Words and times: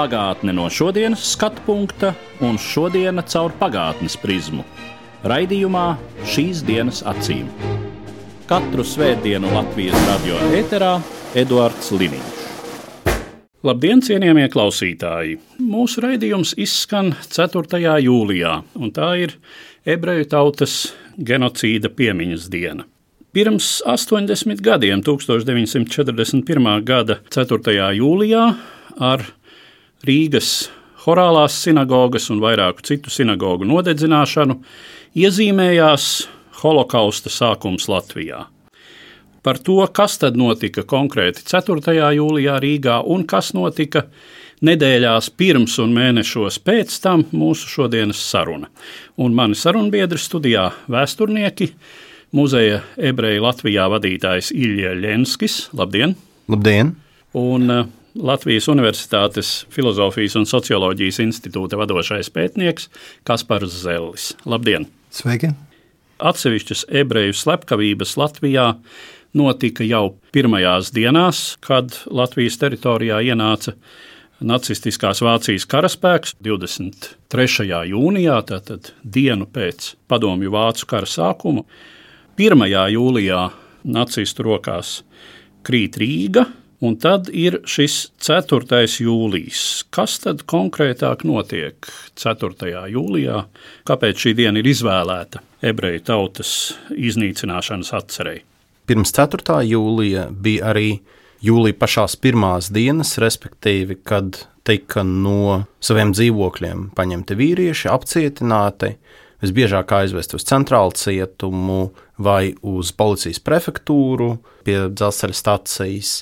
Pagātne 0.00 0.54
no 0.56 0.64
šodienas 0.72 1.20
skatu 1.34 1.60
punkta 1.66 2.14
un 2.40 2.54
šodienas 2.56 3.34
caur 3.34 3.52
pagātnes 3.60 4.14
prizmu. 4.16 4.62
Raidījumā 5.28 5.82
šīs 6.24 6.62
dienas 6.64 7.02
acīm. 7.04 7.50
Katru 8.48 8.80
svētdienu 8.80 9.50
Latvijas 9.52 10.06
radio 10.06 10.38
eterā 10.56 10.94
Eduards 11.36 11.90
Liniņš. 11.92 12.38
Labdien, 13.68 14.00
cienījamie 14.00 14.46
klausītāji! 14.54 15.34
Mūsu 15.60 16.00
raidījums 16.06 16.54
izskan 16.56 17.12
4. 17.28 17.82
jūlijā, 18.00 18.54
un 18.80 18.94
tā 18.96 19.10
ir 19.26 19.34
ebreju 19.84 20.30
tautas 20.32 20.78
genocīda 21.18 21.92
piemiņas 21.92 22.48
diena. 22.48 22.88
Pirms 23.36 23.82
80 23.84 24.64
gadiem, 24.64 25.04
1941. 25.04 26.72
gada 26.88 27.20
4. 27.28 27.76
jūlijā, 28.00 28.46
ar 28.96 29.28
Rīgas 30.06 30.70
Horālās 31.00 31.54
sinagogas 31.64 32.28
un 32.32 32.42
vairāku 32.42 32.84
citu 32.84 33.12
sinagogu 33.12 33.64
nodedzināšanu 33.68 34.58
iezīmējās 35.16 36.06
holokausta 36.60 37.32
sākums 37.32 37.88
Latvijā. 37.88 38.42
Par 39.40 39.56
to, 39.64 39.78
kas 39.96 40.18
tad 40.20 40.36
notika 40.36 40.84
konkrēti 40.84 41.46
4. 41.48 41.94
jūlijā 42.18 42.58
Rīgā 42.60 42.98
un 43.08 43.24
kas 43.28 43.54
notika 43.56 44.04
nedēļās 44.60 45.30
pirms 45.40 45.78
un 45.80 45.94
mēnešos 45.96 46.60
pēc 46.64 46.98
tam, 47.00 47.24
mūsu 47.32 47.68
šodienas 47.72 48.20
saruna. 48.20 48.68
Un 49.16 49.36
mani 49.36 49.56
sarunbiedri 49.56 50.20
studijā 50.20 50.66
vēsturnieki, 50.92 51.70
muzeja 52.36 52.82
ebreju 52.96 53.46
Latvijā 53.46 53.88
vadītājs 53.92 54.52
Ilja 54.52 54.92
Ļenskis. 55.00 55.70
Labdien! 55.72 56.12
Labdien! 56.52 56.92
Un 57.40 57.72
uh, 57.72 57.88
Latvijas 58.14 58.66
Universitātes 58.66 59.50
Filozofijas 59.70 60.34
un 60.40 60.46
Socioloģijas 60.48 61.20
institūta 61.22 61.78
vadošais 61.78 62.30
pētnieks 62.34 62.88
Kaspars 63.22 63.76
Zellis. 63.84 64.32
Labdien! 64.42 64.88
Sveiki! 65.14 65.52
Atsevišķas 66.18 66.88
ebreju 66.90 67.36
slepkavības 67.38 68.16
Latvijā 68.18 68.66
notika 69.38 69.86
jau 69.86 70.16
pirmajās 70.34 70.90
dienās, 70.96 71.54
kad 71.62 71.94
Latvijas 72.10 72.58
teritorijā 72.58 73.20
ienāca 73.30 73.76
nacistiskās 74.42 75.22
Vācijas 75.22 75.68
karaspēks 75.70 76.34
23. 76.42 77.84
jūnijā, 77.92 78.40
tātad 78.48 78.90
dienu 79.04 79.46
pēc 79.46 79.94
padomju 80.10 80.50
vācu 80.50 80.88
kara 80.90 81.06
sākuma. 81.06 81.62
1. 82.40 82.66
jūlijā 82.90 83.44
nacistu 83.86 84.48
rokās 84.50 85.04
krīt 85.62 86.00
Rīga, 86.00 86.48
un 86.80 86.96
tad 87.00 87.28
ir 87.32 87.60
šis 87.68 88.10
4. 88.24 88.80
jūlijas. 89.04 89.84
Kas 89.92 90.18
tad 90.24 90.44
konkrētāk 90.48 91.24
notiek 91.28 91.88
4. 92.18 92.74
jūlijā? 92.94 93.44
Kāpēc 93.88 94.26
šī 94.26 94.34
diena 94.40 94.62
ir 94.62 94.70
izvēlēta 94.72 95.44
ebreju 95.60 96.04
tautas 96.08 96.52
iznīcināšanas 96.96 97.92
atcerēji? 98.00 98.44
Pirms 98.90 99.12
4. 99.14 99.60
jūlija 99.70 100.28
bija 100.32 100.72
arī 100.72 100.90
jūlija 101.44 101.78
pašās 101.78 102.16
pirmās 102.20 102.72
dienas, 102.74 103.16
respektīvi, 103.22 104.00
kad 104.04 104.42
tika 104.66 105.04
no 105.06 105.64
saviem 105.84 106.12
dzīvokļiem 106.16 106.90
paņemti 106.96 107.36
vīrieši, 107.38 107.88
apcietināti, 107.92 108.94
visbiežāk 109.40 109.94
aizvest 109.96 110.34
uz 110.36 110.44
centrālu 110.48 110.92
cietumu 110.96 111.90
vai 112.20 112.52
uz 112.60 112.92
policijas 112.92 113.40
prefektūru 113.40 114.34
pie 114.66 114.76
dzelzceļa 114.92 115.38
stācijas, 115.38 116.12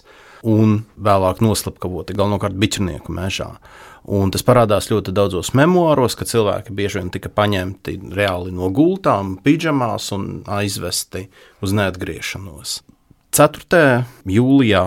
un 0.47 0.83
vēlāk 0.99 1.43
noslapkavoti 1.43 2.17
galvenokārt 2.19 2.59
biķernieku 2.59 3.15
mežā. 3.15 3.55
Un 4.09 4.31
tas 4.33 4.45
parādās 4.47 4.89
ļoti 4.89 5.13
daudzos 5.13 5.51
memoāros, 5.59 6.15
ka 6.17 6.25
cilvēki 6.29 6.73
bieži 6.73 7.01
vien 7.01 7.11
tika 7.13 7.29
paņemti 7.29 7.99
reāli 8.17 8.55
no 8.57 8.71
gultām, 8.73 9.37
pidžamās 9.45 10.09
un 10.17 10.29
aizvesti 10.49 11.27
uz 11.61 11.75
neatgriešanos. 11.77 12.79
4. 13.37 13.83
jūlijā 14.33 14.83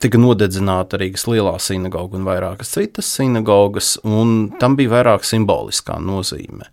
tika 0.00 0.20
nodedzināta 0.20 1.00
Rīgas 1.00 1.26
lielā 1.26 1.56
sinagoga 1.60 2.16
un 2.20 2.28
vairākas 2.28 2.70
citas 2.76 3.10
sinagogas, 3.18 3.96
un 4.06 4.52
tam 4.62 4.78
bija 4.78 4.94
vairāk 4.94 5.26
simboliskā 5.26 5.98
nozīme. 5.98 6.70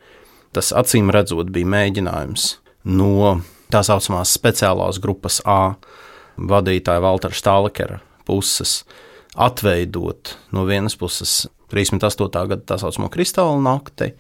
Tas 0.54 0.70
acīm 0.78 1.10
redzot 1.14 1.50
bija 1.54 1.68
mēģinājums 1.74 2.52
no 2.94 3.40
tā 3.74 3.82
saucamās 3.84 4.38
speciālās 4.38 5.02
grupas 5.04 5.42
A 5.44 5.76
vadītāja 6.38 7.02
Valtera 7.04 7.36
Stālekera 7.36 8.04
puses 8.28 8.82
atveidot 9.38 10.36
no 10.52 10.66
vienas 10.68 10.98
puses 11.00 11.46
38. 11.72 12.48
gada 12.48 12.64
tā 12.64 12.78
saucamo 12.80 13.10
kristāla 13.12 13.58
nakti, 13.60 14.14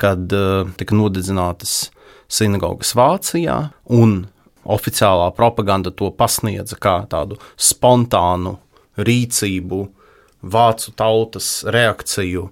kad 0.00 0.32
uh, 0.36 0.68
tika 0.76 0.96
nodedzinātas 0.96 1.90
sinagogas 2.32 2.94
Vācijā, 2.96 3.56
un 3.92 4.26
oficiālā 4.62 5.30
propaganda 5.36 5.92
to 5.94 6.10
pasniedza 6.14 6.78
kā 6.80 7.02
tādu 7.10 7.38
spontānu 7.60 8.56
rīcību, 9.00 9.80
vācu 10.42 10.94
tautas 10.98 11.62
reakciju 11.64 12.48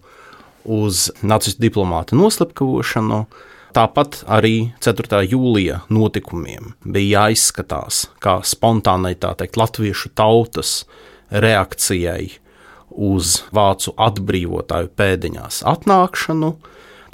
uz 0.70 1.08
nacistu 1.22 1.64
diplomāta 1.64 2.18
noslepkavošanu. 2.18 3.24
Tāpat 3.70 4.24
arī 4.26 4.72
4. 4.82 5.20
jūlija 5.30 5.84
notikumiem 5.94 6.72
bija 6.82 7.26
jāizskatās 7.28 8.08
kā 8.18 8.40
spontānai, 8.42 9.14
tā 9.14 9.30
teikt, 9.38 9.60
latviešu 9.60 10.10
tautas 10.18 10.84
reakcijai 11.30 12.32
uz 12.90 13.44
vācu 13.54 13.94
atbrīvotāju 13.94 14.90
pēdiņās 14.98 15.62
atnākšanu. 15.70 16.50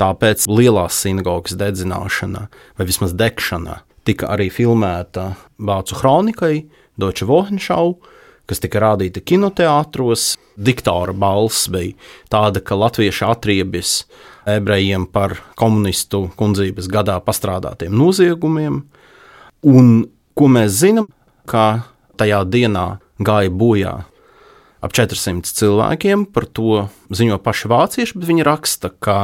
Tāpēc 0.01 0.47
lielās 0.49 0.97
sinagogas 1.05 1.57
dedzināšana, 1.61 2.47
vai 2.77 2.89
vismaz 2.89 3.13
degšana, 3.17 3.83
tika 4.09 4.33
arī 4.33 4.49
filmēta 4.53 5.35
vācu 5.61 6.01
kronikai, 6.01 6.55
Deutsche 6.97 7.29
Wochenschau, 7.29 7.99
kas 8.47 8.63
tika 8.63 8.83
rādīta 8.83 9.23
kinoteātros. 9.25 10.35
Diktāra 10.57 11.13
balss 11.13 11.67
bija 11.73 11.97
tāda, 12.33 12.63
ka 12.65 12.79
latvieši 12.79 13.27
atriebjas 13.29 13.97
ebrejiem 14.49 15.05
par 15.11 15.37
komunistu 15.59 16.27
kundzības 16.39 16.89
gadā 16.93 17.19
pastrādātiem 17.25 17.93
noziegumiem. 17.93 18.85
Un 19.67 19.95
ko 20.39 20.49
mēs 20.53 20.79
zinām, 20.81 21.11
ka 21.49 21.87
tajā 22.21 22.45
dienā 22.49 22.87
gāja 23.23 23.53
bojā 23.53 23.95
ap 24.85 24.95
400 24.95 25.53
cilvēkiem. 25.57 26.27
Par 26.33 26.47
to 26.47 26.87
ziņo 27.11 27.39
paši 27.43 27.71
vācieši, 27.73 28.17
bet 28.19 28.31
viņi 28.31 28.47
raksta, 28.47 28.93
ka 28.93 29.19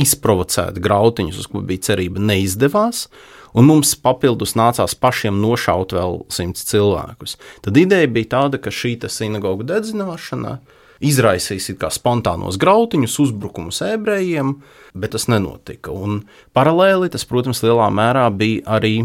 izprovocēti 0.00 0.82
grautiņus, 0.82 1.40
uz 1.42 1.50
ko 1.50 1.62
bija 1.66 1.90
cerība, 1.90 2.22
neizdevās. 2.22 3.06
Un 3.54 3.68
mums 3.70 3.92
papildus 4.02 4.56
nācās 4.58 4.96
pašiem 4.98 5.36
nošaut 5.42 5.94
vēl 5.94 6.24
simts 6.32 6.66
cilvēkus. 6.66 7.36
Tad 7.62 7.78
ideja 7.78 8.10
bija 8.10 8.32
tāda, 8.38 8.58
ka 8.58 8.72
šī 8.74 8.96
sinagoga 9.06 9.66
dedzināšana 9.76 10.58
izraisīs 11.04 11.70
spontānos 11.94 12.58
grautiņus, 12.60 13.18
uzbrukumus 13.26 13.80
ebrejiem, 13.86 14.56
bet 14.94 15.14
tas 15.14 15.28
nenotika. 15.30 15.92
Un 15.94 16.24
paralēli 16.56 17.10
tas, 17.12 17.26
protams, 17.28 17.62
lielā 17.62 17.90
mērā 17.94 18.26
bija 18.34 18.64
arī, 18.78 18.96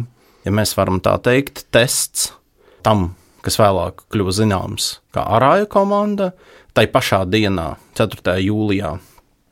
ja 0.46 0.54
mēs 0.54 0.76
varam 0.78 1.02
tā 1.04 1.18
teikt, 1.22 1.66
tests 1.74 2.32
tam, 2.86 3.14
kas 3.46 3.60
vēlāk 3.60 4.06
kļuva 4.12 4.34
zināms 4.36 4.96
kā 5.16 5.26
Arāja 5.38 5.70
komanda. 5.70 6.34
Tai 6.78 6.86
pašā 6.88 7.24
dienā, 7.28 7.74
4. 7.98 8.38
jūlijā, 8.46 8.94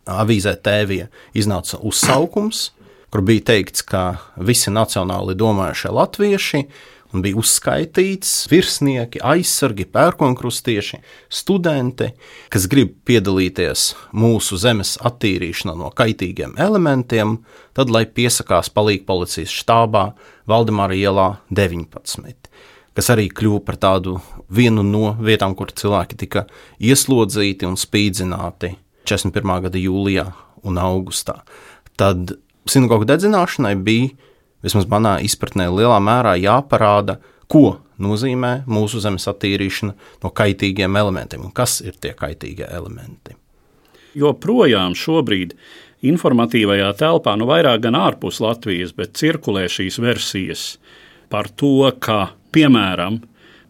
avīzē 0.07 0.53
Tēvija 0.63 1.09
iznāca 1.35 1.79
uzsaukums, 1.83 2.69
kur 3.11 3.23
bija 3.27 3.45
teikts, 3.53 3.83
ka 3.87 4.17
visi 4.35 4.73
nacionāli 4.73 5.35
domājušie 5.37 5.91
latvieši 5.95 6.63
un 7.15 7.23
bija 7.23 7.39
uzskaitīts 7.39 8.31
virsnieki, 8.51 9.21
aizsargi, 9.23 9.85
pērkonkrustieši, 9.95 10.99
studenti, 11.31 12.09
kas 12.51 12.67
grib 12.67 12.97
piedalīties 13.07 13.93
mūsu 14.11 14.59
zemes 14.59 14.97
attīrīšanā 15.07 15.77
no 15.79 15.91
kaitīgiem 15.95 16.57
elementiem, 16.59 17.37
tad 17.77 17.93
lai 17.93 18.03
piesakās 18.11 18.71
palīg 18.75 19.07
policijas 19.07 19.55
štābā 19.63 20.09
Valdemāra 20.47 20.97
ielā 20.97 21.29
19 21.51 22.51
kas 22.97 23.11
arī 23.13 23.27
kļuva 23.29 23.61
par 23.61 23.77
tādu 23.77 24.15
vienu 24.49 24.81
no 24.81 25.11
vietām, 25.21 25.53
kur 25.53 25.69
cilvēki 25.69 26.17
tika 26.17 26.47
ieslodzīti 26.81 27.67
un 27.69 27.77
spīdzināti 27.77 28.71
41. 29.05 29.51
gada 29.67 29.77
jūlijā 29.77 30.25
un 30.65 30.79
augustā. 30.81 31.43
Tad 31.93 32.33
Sinagogu 32.71 33.07
dedzināšanai 33.07 33.75
bija, 33.79 34.11
vismaz 34.65 34.87
manā 34.91 35.17
izpratnē, 35.23 35.69
lielā 35.71 35.97
mērā 36.03 36.35
jāparāda, 36.41 37.17
ko 37.47 37.77
nozīmē 38.01 38.67
mūsu 38.69 39.01
zemes 39.01 39.27
attīrīšana 39.31 39.95
no 40.23 40.31
kaitīgiem 40.35 40.97
elementiem 40.99 41.47
un 41.47 41.53
kas 41.55 41.79
ir 41.85 41.97
tie 42.01 42.13
kaitīgie 42.17 42.67
elementi. 42.67 43.37
Joprojām 44.17 44.95
šobrīd 44.97 45.53
informatīvajā 46.05 46.91
telpā, 46.99 47.35
nu 47.37 47.47
vairāk 47.49 47.83
gan 47.85 47.97
ārpus 47.97 48.41
Latvijas, 48.43 48.93
bet 48.97 49.17
cirkulē 49.17 49.65
šīs 49.71 49.99
versijas 50.01 50.67
par 51.31 51.49
to, 51.59 51.89
ka, 51.99 52.31
piemēram, 52.55 53.19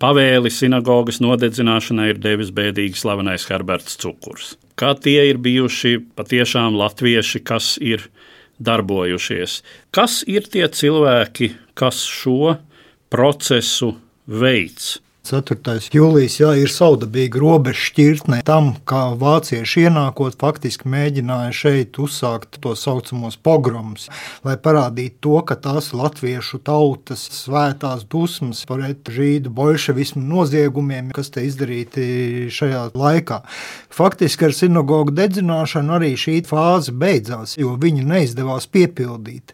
pavēli 0.02 0.52
sinagogas 0.54 1.22
nodedzināšanai 1.24 2.12
ir 2.14 2.22
devis 2.22 2.52
bēdīgi 2.54 3.00
slavenais 3.00 3.48
Herberts 3.50 3.98
Cukurs. 4.02 4.56
Kā 4.78 4.94
tie 4.94 5.24
ir 5.32 5.40
bijuši 5.42 5.98
patiešām 6.18 6.78
latvieši, 6.78 7.42
kas 7.42 7.76
ir 7.82 8.06
darbojušies. 8.60 9.62
Kas 9.92 10.22
ir 10.28 10.48
tie 10.52 10.68
cilvēki, 10.70 11.52
kas 11.78 12.04
šo 12.06 12.58
procesu 13.14 13.94
veids? 14.28 14.98
4. 15.28 15.90
jūlijas 15.92 16.38
jā, 16.40 16.54
ir 16.56 16.72
saudabīga 16.72 17.42
robeža 17.42 17.82
šķirtne 17.90 18.38
tam, 18.48 18.70
kā 18.88 19.10
vācieši 19.20 19.88
ienākot, 19.90 20.38
faktiski 20.40 20.88
mēģināja 20.88 21.50
šeit 21.52 22.00
uzsākt 22.00 22.62
to 22.64 22.72
saucamos 22.80 23.36
pogromus, 23.44 24.06
lai 24.48 24.56
parādītu 24.56 25.20
to, 25.28 25.42
ka 25.50 25.58
tās 25.66 25.90
latviešu 25.92 26.62
tautas 26.64 27.26
svētās 27.42 28.06
dusmas 28.08 28.64
pret 28.70 29.12
žīdu 29.12 29.52
bolševismu 29.58 30.24
noziegumiem, 30.24 31.12
kas 31.16 31.34
te 31.36 31.44
izdarīti 31.44 32.48
šajā 32.54 32.86
laikā. 32.96 33.42
Faktiski 33.98 34.48
ar 34.48 34.56
sinagogu 34.56 35.12
dedzināšanu 35.18 35.98
arī 35.98 36.14
šī 36.16 36.40
fāze 36.48 36.96
beidzās, 36.96 37.58
jo 37.60 37.76
viņu 37.76 38.08
neizdevās 38.08 38.70
piepildīt. 38.72 39.52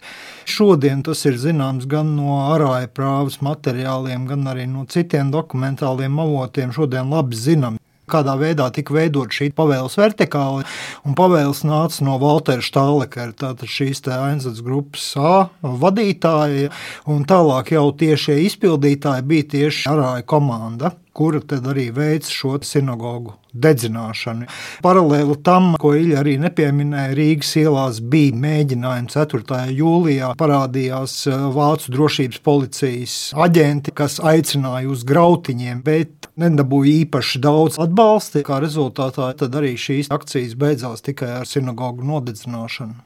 Šodien 0.49 1.03
tas 1.05 1.23
ir 1.29 1.37
zināms 1.39 1.87
gan 1.89 2.15
no 2.17 2.41
arāja 2.53 2.89
prāvas 2.91 3.39
materiāliem, 3.45 4.27
gan 4.29 4.47
arī 4.51 4.67
no 4.69 4.85
citiem 4.89 5.31
dokumentāliem 5.33 6.19
avotiem. 6.23 6.73
Šodien 6.75 7.11
labi 7.13 7.39
zinām, 7.39 7.77
kādā 8.09 8.35
veidā 8.39 8.67
tika 8.75 8.95
veidot 8.95 9.31
šī 9.31 9.51
pavēles 9.55 9.95
vertikāli. 9.99 10.65
Un 11.07 11.15
pavēles 11.17 11.63
nāca 11.67 12.03
no 12.07 12.17
Waltera 12.21 12.63
Štālekera, 12.63 13.31
tātad 13.31 13.69
šīs 13.69 14.03
Ainzats 14.13 14.63
grupas 14.65 15.13
A 15.17 15.49
vadītāja, 15.61 16.73
un 17.07 17.23
tālāk 17.29 17.73
jau 17.77 17.87
tiešie 17.91 18.41
izpildītāji 18.49 19.29
bija 19.29 19.49
tieši 19.55 19.89
arāja 19.93 20.27
komanda 20.27 20.95
kura 21.13 21.39
tad 21.45 21.69
arī 21.69 21.91
veic 21.93 22.27
šo 22.29 22.57
sinagogu 22.65 23.37
dedzināšanu. 23.53 24.47
Paralēli 24.83 25.37
tam, 25.45 25.73
ko 25.79 25.93
Ilja 25.97 26.21
arī 26.23 26.35
nepieminēja, 26.41 27.13
Rīgas 27.17 27.53
ielās 27.61 28.01
bija 28.01 28.35
mēģinājumi 28.43 29.13
4. 29.13 29.59
jūlijā. 29.77 30.33
Parādījās 30.39 31.15
eh, 31.29 31.47
Vācu 31.53 31.93
drošības 31.93 32.41
policijas 32.45 33.15
aģenti, 33.45 33.93
kas 33.95 34.19
aicināja 34.23 34.89
uz 34.91 35.05
grautiņiem, 35.07 35.83
bet 35.85 36.29
nedabūja 36.41 36.99
īpaši 37.05 37.41
daudz 37.43 37.79
atbalsta. 37.83 38.43
Kā 38.45 38.59
rezultātā 38.63 39.33
arī 39.33 39.75
šīs 39.79 40.11
akcijas 40.13 40.55
beidzās 40.59 41.05
tikai 41.05 41.33
ar 41.39 41.49
sinagogu 41.49 42.05
nodedzināšanu. 42.07 42.97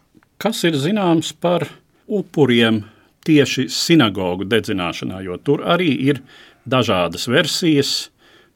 Kas 0.41 0.61
ir 0.69 0.77
zināms 0.79 1.33
par 1.41 1.65
upuriem 2.07 2.83
tieši 3.27 3.67
sinagogu 3.73 4.45
dedzināšanā, 4.47 5.19
jo 5.25 5.35
tur 5.43 5.65
arī 5.67 5.89
ir 6.11 6.21
dažādas 6.69 7.27
versijas, 7.31 8.09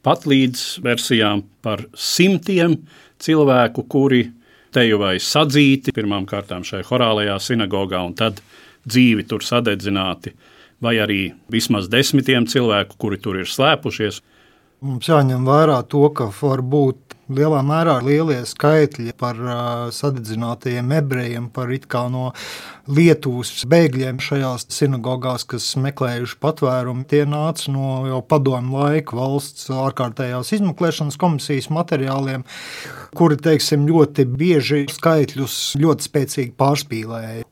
pat 0.06 0.25
līdz 0.30 0.81
versijām 0.86 1.44
par 1.62 1.86
simtiem 1.94 2.77
cilvēku, 3.21 3.86
kuri 3.89 4.25
te 4.74 4.86
jau 4.88 5.01
vai 5.01 5.18
sadzīti 5.21 5.94
pirmām 5.95 6.25
kārtām 6.30 6.65
šajā 6.68 6.88
horālajā 6.89 7.38
sinagogā 7.44 8.01
un 8.06 8.15
tad 8.18 8.42
dzīvi 8.88 9.27
tur 9.30 9.44
sadedzināti, 9.45 10.33
vai 10.81 10.95
arī 11.03 11.21
vismaz 11.51 11.89
desmitiem 11.92 12.48
cilvēku, 12.50 12.98
kuri 12.98 13.19
tur 13.21 13.42
ir 13.42 13.50
slēpušies. 13.50 14.21
Mums 14.81 15.09
jāņem 15.12 15.45
vērā 15.45 15.81
to, 15.92 16.07
ka 16.18 16.31
var 16.42 16.63
būt 16.65 17.11
lielā 17.36 17.62
mērā 17.66 17.98
lielie 18.04 18.39
skaitļi 18.48 19.16
par 19.19 19.39
sadedzinātajiem 19.95 20.92
ebrejiem, 21.00 21.50
par 21.54 21.72
it 21.74 21.88
kā 21.92 22.06
no 22.12 22.31
Lietuvas 22.92 23.63
bēgļiem 23.72 24.19
šajās 24.24 24.66
sinagogās, 24.74 25.45
kas 25.48 25.68
meklējuši 25.80 26.38
patvērumu. 26.42 27.06
Tie 27.07 27.24
nāca 27.30 27.72
no 27.72 28.01
jau 28.10 28.22
padomu 28.25 28.81
laika 28.81 29.16
valsts 29.16 29.69
ārkārtējās 29.72 30.54
izmeklēšanas 30.57 31.19
komisijas 31.22 31.69
materiāliem, 31.72 32.45
kuri, 33.18 33.38
teiksim, 33.42 33.86
ļoti 33.89 34.27
bieži 34.30 34.86
skaitļus 34.92 35.60
ļoti 35.81 36.10
spēcīgi 36.10 36.56
pārspīlēja. 36.60 37.45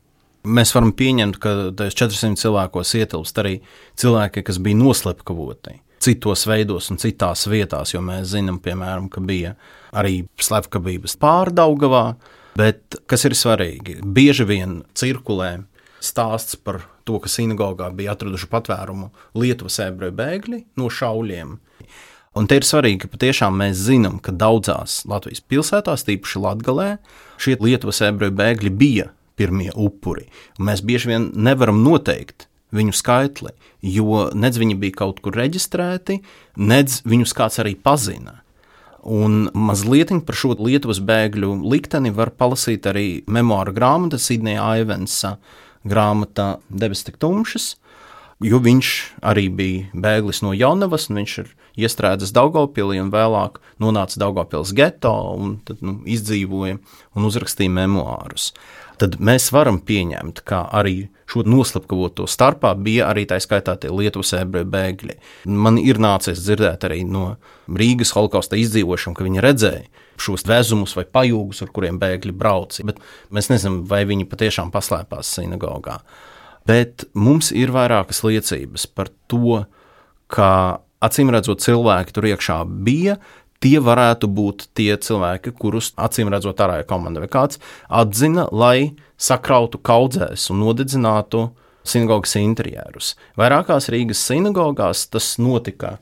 Mēs 0.50 0.72
varam 0.72 0.94
pieņemt, 0.96 1.36
ka 1.40 1.52
tajos 1.76 1.98
400 2.00 2.40
cilvēkos 2.40 2.96
ietilpst 2.96 3.40
arī 3.42 3.58
cilvēki, 4.00 4.44
kas 4.46 4.60
bija 4.62 4.80
noslepkavoti 4.80 5.80
citos 6.00 6.46
veidos 6.48 6.90
un 6.92 7.00
citās 7.00 7.46
vietās, 7.50 7.94
jo 7.94 8.02
mēs 8.04 8.32
zinām, 8.34 8.60
piemēram, 8.62 9.08
ka 9.12 9.22
bija 9.24 9.54
arī 9.96 10.24
slepkavības 10.40 11.18
pārdaugavā. 11.20 12.04
Bet 12.58 12.98
kas 13.08 13.24
ir 13.28 13.36
svarīgi? 13.38 14.00
Bieži 14.02 14.46
vien 14.48 14.80
cirkulē 14.98 15.60
stāsts 16.02 16.56
par 16.56 16.82
to, 17.04 17.20
ka 17.22 17.30
sinagogā 17.30 17.90
bija 17.96 18.14
atraduši 18.14 18.48
patvērumu 18.50 19.10
Lietuvas 19.38 19.78
ebreju 19.84 20.16
bēgļi 20.18 20.62
no 20.80 20.90
šauļiem. 20.92 21.56
Un 22.38 22.46
te 22.46 22.60
ir 22.60 22.66
svarīgi, 22.66 23.04
ka 23.04 23.10
patiešām 23.10 23.56
mēs 23.58 23.80
zinām, 23.88 24.20
ka 24.22 24.30
daudzās 24.30 25.00
Latvijas 25.10 25.42
pilsētās, 25.50 26.06
tīpaši 26.06 26.42
Latvijā, 26.44 26.92
šie 27.42 27.56
Lietuvas 27.58 28.02
ebreju 28.06 28.36
bēgļi 28.38 28.70
bija 28.70 29.08
pirmie 29.40 29.72
upuri. 29.74 30.28
Un 30.58 30.68
mēs 30.68 30.84
bieži 30.86 31.10
vien 31.10 31.30
nevaram 31.34 31.80
noteikt, 31.82 32.46
viņu 32.74 32.94
skaitli, 32.96 33.54
jo 33.82 34.28
nedz 34.34 34.60
viņi 34.60 34.76
bija 34.80 35.00
kaut 35.02 35.20
kur 35.24 35.36
reģistrēti, 35.38 36.20
nedz 36.60 37.00
viņus 37.08 37.34
kāds 37.36 37.60
arī 37.62 37.74
pazina. 37.76 38.40
Un 39.00 39.48
mazliet 39.56 40.12
par 40.26 40.36
šo 40.36 40.52
Lietuvas 40.60 41.00
bēgļu 41.00 41.54
likteni 41.72 42.12
var 42.12 42.34
palasīt 42.36 42.84
arī 42.90 43.22
memoāra 43.26 43.72
grāmata 43.72 44.20
Sidneja 44.20 44.66
Aivensa 44.74 45.38
grāmata 45.88 46.58
Debes 46.68 47.06
tik 47.06 47.16
tumšas, 47.20 47.76
jo 48.44 48.60
viņš 48.60 48.90
arī 49.24 49.48
bija 49.48 49.88
bēglis 49.96 50.42
no 50.44 50.52
Jaunavas, 50.52 51.08
un 51.08 51.20
viņš 51.22 51.38
ir 51.40 51.50
iestrēdzis 51.80 52.34
Daugopilī 52.36 53.00
un 53.00 53.12
vēlāk 53.12 53.60
nonāca 53.80 54.20
Daugopils 54.20 54.74
geto 54.76 55.14
un 55.38 55.58
tad, 55.64 55.80
nu, 55.80 56.00
izdzīvoja 56.04 56.76
un 57.16 57.28
uzrakstīja 57.28 57.72
memoārus 57.72 58.50
tad 59.00 59.16
mēs 59.22 59.48
varam 59.54 59.80
pieņemt, 59.86 60.42
ka 60.46 60.66
arī 60.76 61.08
šo 61.30 61.44
noslapkavoto 61.48 62.26
starpā 62.28 62.72
bija 62.78 63.08
arī 63.10 63.24
tā 63.30 63.38
skaitā 63.40 63.76
tie 63.80 63.92
Lietuvas 63.94 64.34
ebreju 64.36 64.68
bēgļi. 64.70 65.16
Man 65.54 65.78
ir 65.80 66.00
nācies 66.02 66.42
dzirdēt 66.42 66.84
arī 66.88 67.02
no 67.08 67.36
Rīgas 67.70 68.12
holokausta 68.16 68.58
izdzīvošiem, 68.60 69.16
ka 69.16 69.26
viņi 69.26 69.44
redzēja 69.44 69.86
šos 70.20 70.44
vezumus 70.48 70.92
vai 70.98 71.06
pajūgus, 71.08 71.62
ar 71.64 71.72
kuriem 71.72 72.00
bēgļi 72.02 72.34
brauca, 72.36 72.84
bet 72.90 73.00
mēs 73.32 73.48
nezinām, 73.52 73.82
vai 73.88 74.02
viņi 74.08 74.28
patiešām 74.28 74.72
paslēpās 74.74 75.32
sinagogā. 75.38 76.00
Bet 76.68 77.06
mums 77.16 77.54
ir 77.56 77.72
vairākas 77.72 78.20
liecības 78.26 78.84
par 78.92 79.08
to, 79.30 79.62
ka 80.30 80.50
acīm 81.00 81.32
redzot, 81.32 81.62
cilvēki 81.64 82.14
tur 82.14 82.28
iekšā 82.28 82.58
bija, 82.84 83.16
tie 83.60 83.78
varētu 83.84 84.28
būt 84.32 84.68
tie 84.76 84.94
cilvēki, 84.96 85.52
kurus 85.60 85.92
acīm 86.00 86.32
redzot 86.32 86.60
ārējā 86.64 86.86
komanda 86.88 87.22
vai 87.22 87.30
kāds 87.32 87.60
atzina, 87.88 88.48
lai 88.52 88.92
sakrautu 89.20 89.80
kaudzēs 89.84 90.48
un 90.52 90.62
nodedzinātu 90.64 91.50
sinagogas 91.86 92.36
interjerus. 92.40 93.14
Vairākās 93.40 93.90
Rīgas 93.92 94.22
sinagogās 94.24 95.06
tas 95.12 95.34
notika 95.40 95.98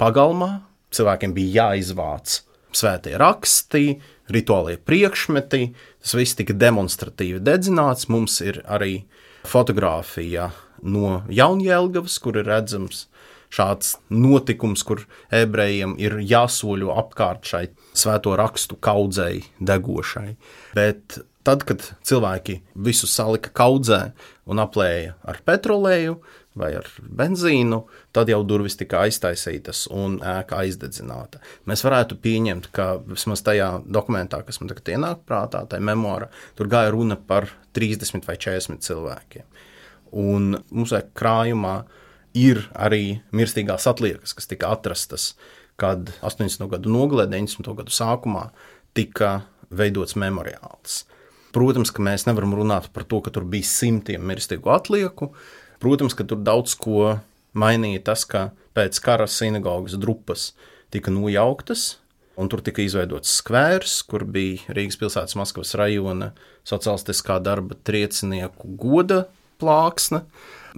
pagalmā, 0.00 0.60
cilvēkiem 0.94 1.34
bija 1.34 1.66
jāizvāc 1.66 2.40
svētie 2.76 3.16
raksti, 3.18 3.98
rituālie 4.30 4.78
priekšmeti, 4.78 5.72
tas 6.02 6.14
viss 6.18 6.38
tika 6.38 6.54
demonstratīvi 6.54 7.42
dedzināts. 7.42 8.08
Mums 8.10 8.38
ir 8.44 8.62
arī 8.70 9.04
fotografija 9.48 10.50
no 10.82 11.20
Jaunjēlgavas, 11.30 12.18
kur 12.22 12.38
ir 12.40 12.48
redzams 12.50 13.08
šāds 13.50 13.96
notikums, 14.14 14.84
kur 14.86 15.04
ebrejiem 15.34 15.96
ir 16.00 16.18
jāsoļo 16.22 16.94
apkārt 17.02 17.48
šai 17.50 17.64
svēto 17.96 18.36
rakstu 18.38 18.78
kaudzei 18.78 19.42
degošai. 19.58 20.36
Bet 20.76 21.18
tad, 21.46 21.64
kad 21.68 21.84
cilvēki 22.06 22.60
visu 22.74 23.08
salika 23.10 23.52
kaudzē 23.54 24.10
un 24.50 24.62
aplēja 24.62 25.16
ar 25.26 25.40
petrolēju 25.46 26.20
vai 26.60 26.72
ar 26.74 26.86
benzīnu, 27.00 27.78
tad 28.14 28.30
jau 28.30 28.40
durvis 28.46 28.74
tika 28.78 29.04
aiztaisītas 29.06 29.84
un 29.94 30.18
ēka 30.18 30.58
aizdedzināta. 30.64 31.38
Mēs 31.70 31.84
varētu 31.86 32.18
pieņemt, 32.22 32.70
ka 32.74 32.88
vismaz 33.06 33.44
tajā 33.46 33.70
dokumentā, 33.86 34.42
kas 34.46 34.58
man 34.60 34.72
tagad 34.72 34.90
ienāk 34.96 35.22
prātā, 35.28 35.62
tajā 35.70 35.84
memoārā, 35.86 36.30
tur 36.58 36.70
gāja 36.70 36.90
runa 36.94 37.16
par 37.16 37.48
30 37.78 38.26
vai 38.26 38.36
40 38.36 38.82
cilvēkiem. 38.86 39.46
Un 40.20 40.56
mūsu 40.74 40.98
krājumā 41.14 41.76
ir 42.36 42.64
arī 42.74 43.20
mirstīgās 43.34 43.86
atliekas, 43.90 44.34
kas 44.36 44.50
tika 44.50 44.70
atrastas, 44.74 45.34
kad 45.80 46.12
80. 46.22 46.66
gadu 46.70 46.92
nogalē, 46.92 47.26
90. 47.30 47.72
gadu 47.78 47.94
sākumā 47.94 48.50
tika 48.94 49.40
veidots 49.70 50.16
memoriāls. 50.18 51.04
Protams, 51.54 51.90
ka 51.90 52.02
mēs 52.04 52.28
nevaram 52.28 52.52
runāt 52.54 52.90
par 52.94 53.06
to, 53.10 53.18
ka 53.24 53.32
tur 53.34 53.46
bija 53.48 53.66
simtiem 53.66 54.22
mirstīgu 54.26 54.70
atlieku. 54.70 55.32
Protams, 55.82 56.14
ka 56.14 56.26
tur 56.28 56.38
daudz 56.46 56.76
ko 56.78 57.16
mainīja 57.58 58.04
tas, 58.12 58.22
ka 58.28 58.50
pēc 58.76 59.00
kara 59.02 59.26
sinagogas 59.26 59.96
drupas 59.98 60.52
tika 60.94 61.10
nojauktas, 61.10 61.96
un 62.38 62.48
tur 62.50 62.62
tika 62.64 62.84
izveidots 62.84 63.32
skvērs, 63.40 64.00
kur 64.06 64.24
bija 64.24 64.74
Rīgas 64.76 64.98
pilsētas 65.00 65.36
Maskavas 65.38 65.74
rajona 65.78 66.30
sociālistiskā 66.68 67.40
darba 67.42 67.76
triecinieku 67.86 68.76
goda 68.80 69.24
plāksne. 69.60 70.22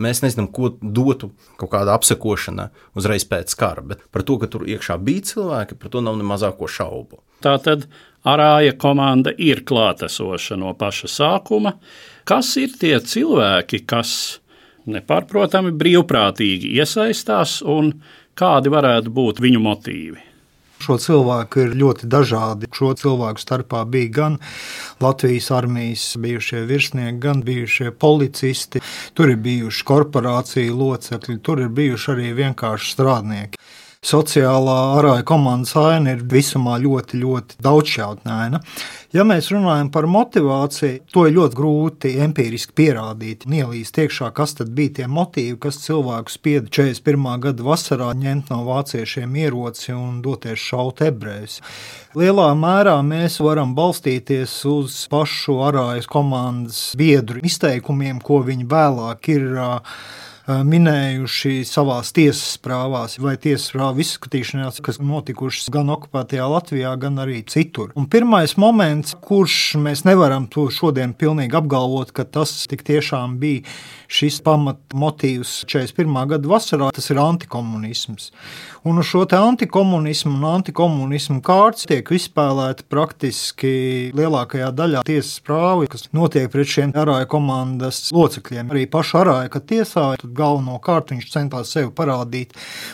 Mēs 0.01 0.23
nezinām, 0.25 0.49
ko 0.55 0.73
dotu 0.81 1.33
kaut 1.61 1.73
kāda 1.75 1.97
apsekošana 1.99 2.71
uzreiz 2.99 3.27
pēc 3.29 3.55
kara, 3.59 3.85
bet 3.85 4.05
par 4.13 4.25
to, 4.29 4.39
ka 4.41 4.49
tur 4.51 4.65
iekšā 4.69 4.97
bija 5.03 5.27
cilvēki, 5.33 5.79
par 5.81 5.93
to 5.93 6.03
nav 6.05 6.17
ne 6.21 6.27
mazāko 6.27 6.69
šaubu. 6.71 7.21
Tā 7.43 7.57
tad 7.63 7.89
arāja 8.25 8.75
komanda 8.79 9.35
ir 9.37 9.65
klātesoša 9.69 10.59
no 10.61 10.73
paša 10.79 11.11
sākuma. 11.11 11.77
Kas 12.29 12.55
ir 12.61 12.75
tie 12.79 12.97
cilvēki, 13.01 13.83
kas 13.89 14.41
nepārprotami 14.87 15.75
brīvprātīgi 15.79 16.75
iesaistās 16.79 17.61
un 17.67 17.95
kādi 18.39 18.73
varētu 18.73 19.13
būt 19.15 19.43
viņu 19.43 19.63
motīvi? 19.63 20.32
Šo 20.83 20.99
cilvēku 20.99 21.63
ir 21.63 21.77
ļoti 21.79 22.09
dažādi. 22.11 22.71
Šo 22.75 22.93
cilvēku 22.99 23.43
starpā 23.43 23.85
bija 23.87 24.11
gan 24.17 24.39
Latvijas 25.03 25.51
armijas 25.55 26.09
bijušie 26.19 26.65
virsnieki, 26.67 27.21
gan 27.23 27.45
bijušie 27.47 27.93
policisti. 27.95 28.83
Tur 29.15 29.31
ir 29.31 29.39
bijuši 29.45 29.87
korporāciju 29.87 30.75
locekļi, 30.81 31.39
tur 31.47 31.63
ir 31.63 31.71
bijuši 31.71 32.13
arī 32.17 32.35
vienkārši 32.43 32.97
strādnieki 32.97 33.63
sociālā 34.03 34.79
arāja 34.99 35.23
komandas 35.27 35.77
aina 35.79 36.17
ir 36.17 36.25
visumā 36.27 36.75
ļoti, 36.83 37.21
ļoti 37.23 37.59
daudzšķautnēna. 37.63 38.59
Ja 39.15 39.27
mēs 39.29 39.51
runājam 39.53 39.91
par 39.95 40.09
motivāciju, 40.11 41.03
to 41.13 41.27
ir 41.29 41.37
ļoti 41.37 41.59
grūti 41.59 42.13
empiriski 42.25 42.75
pierādīt, 42.81 43.45
ielīst 43.47 44.01
iekšā, 44.03 44.33
kas 44.35 44.57
tad 44.59 44.73
bija 44.75 44.97
tie 44.97 45.07
motīvi, 45.07 45.59
kas 45.63 45.79
cilvēku 45.85 46.35
spieda 46.35 46.73
41. 46.73 47.29
gada 47.45 47.67
vasarā 47.67 48.11
ņemt 48.19 48.51
no 48.51 48.63
vāciešiem 48.67 49.37
ieroci 49.45 49.95
un 49.95 50.19
doties 50.25 50.59
šaut 50.59 51.05
ebrejus. 51.07 51.61
Lielā 52.19 52.49
mērā 52.59 52.97
mēs 53.07 53.39
varam 53.45 53.77
balstīties 53.79 54.57
uz 54.73 54.99
pašu 55.13 55.61
arājas 55.69 56.11
komandas 56.11 56.83
biedru 56.99 57.45
izteikumiem, 57.47 58.19
ko 58.25 58.43
viņi 58.49 58.67
vēlāk 58.73 59.31
ir 59.37 59.47
minējuši 60.67 61.63
savā 61.69 62.01
tiesas 62.05 62.59
prāvās 62.63 63.19
vai 63.23 63.35
tiesas 63.41 63.73
prāvu 63.75 64.03
izskatīšanās, 64.05 64.81
kas 64.85 65.01
notikušas 65.03 65.71
gan 65.73 65.93
okupētajā 65.95 66.49
Latvijā, 66.53 66.93
gan 67.01 67.21
arī 67.23 67.41
citur. 67.49 67.93
Un 67.99 68.09
pirmais 68.13 68.57
moments, 68.61 69.17
kurš 69.25 69.77
mēs 69.83 70.05
nevaram 70.09 70.49
to 70.53 70.69
šodien 70.73 71.17
pilnīgi 71.19 71.59
apgalvot, 71.59 72.13
ka 72.17 72.25
tas 72.25 72.55
tik 72.71 72.85
tiešām 72.89 73.39
bija 73.43 73.65
šis 74.13 74.43
pamatmotīvs 74.45 75.63
41. 75.71 76.13
gada 76.35 76.51
vasarā, 76.51 76.91
tas 76.93 77.09
ir 77.13 77.21
antikomunisms. 77.23 78.31
Un 78.85 78.99
uz 78.99 79.07
šo 79.09 79.23
antikomunismu 79.39 80.35
un 80.35 80.45
antikomunismu 80.57 81.39
kārtas 81.47 81.87
tiek 81.89 82.09
izspēlēta 82.17 82.85
praktiski 82.91 84.11
lielākajā 84.17 84.73
daļā 84.77 85.05
tiesas 85.07 85.39
prāvu, 85.47 85.87
kas 85.93 86.09
notiek 86.13 86.51
pret 86.53 86.69
šiem 86.69 86.95
arāja 86.99 87.29
komandas 87.31 88.09
locekļiem. 88.15 88.73
Arī 88.75 88.85
pašu 88.91 89.21
arāja, 89.23 89.53
kad 89.55 89.69
tiesāja, 89.71 90.21
tad 90.25 90.35
galvenokārt 90.43 91.15
viņš 91.15 91.31
centās 91.33 91.73
sevi 91.73 91.93
parādīt 91.95 92.53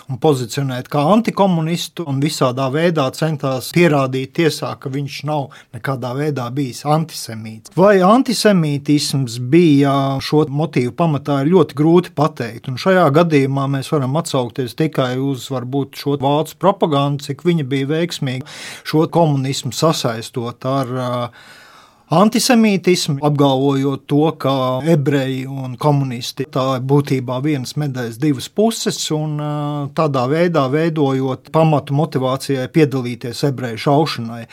un 0.08 0.20
pozicionēt 0.22 0.92
kā 0.92 1.02
antikomunistu 1.14 2.06
un 2.08 2.20
visādā 2.22 2.68
veidā 2.74 3.08
centās 3.16 3.72
pierādīt 3.74 4.36
tiesā, 4.38 4.74
ka 4.78 4.92
viņš 4.92 5.18
nav 5.28 5.48
nekādā 5.74 6.14
veidā 6.18 6.46
bijis 6.54 6.84
antisemīts. 6.86 7.74
Vai 7.78 7.98
antisemītisms 8.04 9.40
bija 9.50 9.96
šo 10.24 10.44
motīvu 10.52 10.94
pamatā? 10.98 11.38
ir 11.42 11.52
ļoti 11.52 11.76
grūti 11.78 12.14
pateikt. 12.16 12.68
Un 12.70 12.78
šajā 12.80 13.06
gadījumā 13.16 13.66
mēs 13.72 13.90
varam 13.92 14.16
atsaukties 14.20 14.76
tikai 14.78 15.14
uz 15.22 15.48
varbūt 15.52 15.98
šo 16.00 16.18
vācu 16.22 16.58
propagandu, 16.60 17.28
cik 17.28 17.44
viņa 17.46 17.66
bija 17.68 17.90
veiksmīga 17.92 18.58
šo 18.88 19.06
komunismu 19.12 19.72
sasaistot 19.76 20.66
ar 20.68 20.92
uh, 20.98 21.48
antisemītismu, 22.10 23.18
apgalvojot 23.26 24.04
to, 24.08 24.24
ka 24.40 24.54
ebreji 24.88 25.44
un 25.48 25.76
komunisti 25.80 26.46
tā 26.52 26.78
būtībā 26.80 27.38
vienas 27.44 27.76
medaļas 27.80 28.18
divas 28.22 28.48
puses, 28.48 29.00
un 29.14 29.36
tādā 29.96 30.24
veidā 30.30 30.66
veidojot 30.72 31.52
pamatu 31.54 31.96
motivācijai 31.98 32.68
piedalīties 32.72 33.44
ebreju 33.50 33.82
šaušanai. 33.88 34.44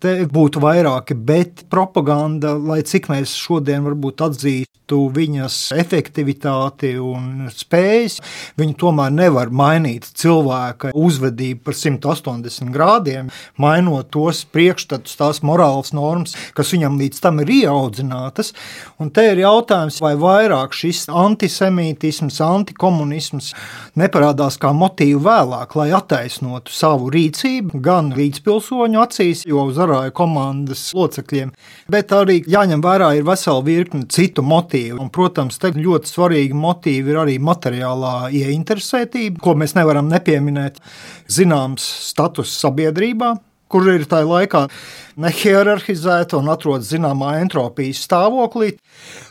Te 0.00 0.14
būtu 0.24 0.62
vairāki, 0.64 1.12
bet 1.12 1.66
propaganda, 1.68 2.54
lai 2.56 2.80
cik 2.86 3.10
mēs 3.12 3.34
šodien 3.36 3.84
varbūt 3.84 4.22
atzītu 4.24 5.00
viņas 5.12 5.58
efektivitāti 5.76 6.94
un 6.96 7.50
spējas, 7.52 8.16
viņi 8.58 8.78
tomēr 8.80 9.12
nevar 9.12 9.52
mainīt 9.52 10.08
cilvēka 10.22 10.94
uzvedību 10.96 11.60
par 11.66 11.76
180 11.76 12.72
grādiem, 12.72 13.28
mainot 13.60 14.08
tos 14.14 14.40
priekšstatus, 14.48 15.18
tās 15.20 15.42
morāles 15.44 15.92
normas, 15.92 16.32
kas 16.56 16.72
viņam 16.72 16.96
līdz 17.00 17.22
tam 17.24 17.40
ir 17.44 17.50
ieaudzinātas. 17.60 18.52
Un 19.00 19.10
te 19.14 19.24
ir 19.32 19.42
jautājums, 19.42 20.00
vai 20.02 20.12
vairāk 20.20 20.76
šis 20.76 21.06
antisemītisms, 21.08 22.40
antikomunisms 22.44 23.52
neparādās 24.00 24.58
kā 24.60 24.72
motīvu 24.76 25.22
vēlāk, 25.24 25.76
lai 25.80 25.90
attaisnotu 25.96 26.72
savu 26.74 27.10
rīcību 27.14 27.80
gan 27.84 28.12
līdzpilsoņu 28.16 29.02
acīs, 29.02 29.44
jo 29.48 29.66
uz 29.70 29.80
arāju 29.80 30.14
komandas 30.16 30.84
locekļiem, 30.96 31.52
bet 31.90 32.14
arī 32.16 32.40
jāņem 32.50 32.84
vērā 32.84 33.12
ir 33.18 33.26
vesela 33.28 33.64
virkne 33.66 34.06
citu 34.12 34.44
motīvu. 34.46 35.00
Un, 35.00 35.10
protams, 35.14 35.58
te 35.60 35.72
ļoti 35.76 36.10
svarīgi 36.10 36.56
motīvi 36.56 37.14
ir 37.14 37.22
arī 37.24 37.38
materiālā 37.42 38.30
ieinteresētība, 38.36 39.40
ko 39.42 39.56
mēs 39.58 39.76
nevaram 39.78 40.10
nepieminēt. 40.12 40.80
Zināms 41.30 41.84
status 42.10 42.52
sabiedrībā, 42.58 43.34
kur 43.70 43.88
ir 43.92 44.06
tajā 44.10 44.28
laikā 44.28 44.66
nehierarhizēta 45.20 46.38
un 46.40 46.50
atrodas 46.52 46.90
zināmā 46.92 47.36
entropijas 47.40 48.02
stāvoklī. 48.06 48.74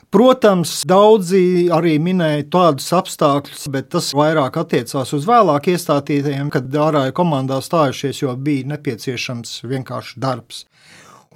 Protams, 0.10 0.72
daudzi 0.90 1.68
arī 1.70 2.00
minēja 2.02 2.48
tādus 2.50 2.88
apstākļus, 2.98 3.68
bet 3.70 3.92
tas 3.94 4.08
vairāk 4.18 4.58
attiecās 4.58 5.14
uz 5.14 5.28
vēlāk 5.30 5.70
iestātītajiem, 5.76 6.50
kad 6.50 6.74
ārāja 6.74 7.14
komandā 7.14 7.60
stājušies, 7.62 8.24
jo 8.24 8.34
bija 8.34 8.72
nepieciešams 8.72 9.60
vienkārši 9.70 10.18
darbs. 10.24 10.64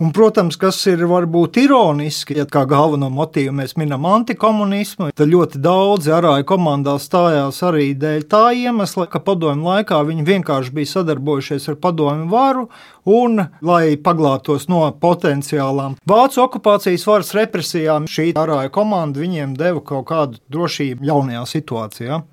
Un, 0.04 0.10
protams, 0.12 0.58
kas 0.60 0.82
ir 0.92 1.06
varbūt 1.08 1.62
ironiski, 1.62 2.36
ja 2.36 2.44
kā 2.50 2.66
galveno 2.68 3.08
motīvu 3.14 3.54
mēs 3.56 3.78
minam 3.80 4.04
antikomunismu, 4.10 5.14
tad 5.16 5.32
ļoti 5.32 5.62
daudzi 5.64 6.12
arāju 6.12 6.44
komandā 6.50 6.98
stājās 7.00 7.62
arī 7.64 7.94
dēļ 7.96 8.26
tā 8.28 8.42
iemesla, 8.66 9.08
ka 9.08 9.22
padomju 9.24 9.64
laikā 9.64 10.02
viņi 10.10 10.28
vienkārši 10.28 10.76
bija 10.76 10.92
sadarbojušies 10.98 11.70
ar 11.72 11.80
padomju 11.88 12.28
varu 12.34 12.66
un, 13.08 13.46
lai 13.64 13.96
paglābtos 13.96 14.68
no 14.68 14.84
potenciālām 15.08 15.96
vācu 16.10 16.44
okupācijas 16.50 17.08
varas 17.08 17.32
represijām, 17.40 18.04
šī 18.04 18.34
arāju 18.36 18.76
komanda 18.76 19.24
viņiem 19.24 19.56
deva 19.56 19.80
kaut 19.88 20.10
kādu 20.12 20.44
drošību 20.52 21.14
jaunajā 21.14 21.48
situācijā. 21.56 22.24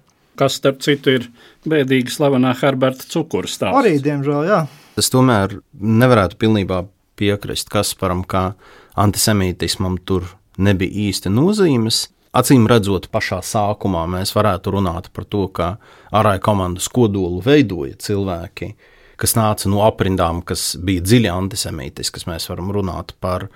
Kas, 0.40 0.58
starp 0.58 0.82
citu, 0.82 1.20
ir 1.20 1.30
bēdīgi 1.70 2.18
slavenā 2.18 2.56
Herberta 2.64 3.06
cukuru 3.06 3.46
stāsts. 3.46 3.78
Arī, 3.78 4.00
diemžēl, 4.02 4.46
jā. 4.50 4.64
Tas 4.98 5.14
tomēr 5.14 5.60
nevarētu 5.78 6.40
pilnībā 6.40 6.88
piekrist 7.20 7.70
Kasparam, 7.72 8.24
ka 8.24 8.54
antisemītismam 9.00 10.00
tur 10.08 10.26
nebija 10.60 11.08
īsti 11.08 11.32
nozīmes. 11.32 12.06
Acīm 12.36 12.68
redzot, 12.70 13.08
pašā 13.10 13.40
sākumā 13.42 14.04
mēs 14.10 14.36
varētu 14.36 14.76
runāt 14.76 15.08
par 15.14 15.26
to, 15.26 15.48
ka 15.50 15.72
ārāja 16.14 16.42
komandas 16.46 16.86
kodolu 16.92 17.40
veidoja 17.42 17.96
cilvēki, 17.98 18.70
kas 19.18 19.34
nāca 19.34 19.70
no 19.72 19.82
aprindām, 19.82 20.44
kas 20.46 20.76
bija 20.78 21.02
dziļi 21.02 21.32
antisemītiskas. 21.32 22.28
Mēs 22.30 22.46
varam 22.52 22.70
runāt 22.76 23.16
par 23.20 23.48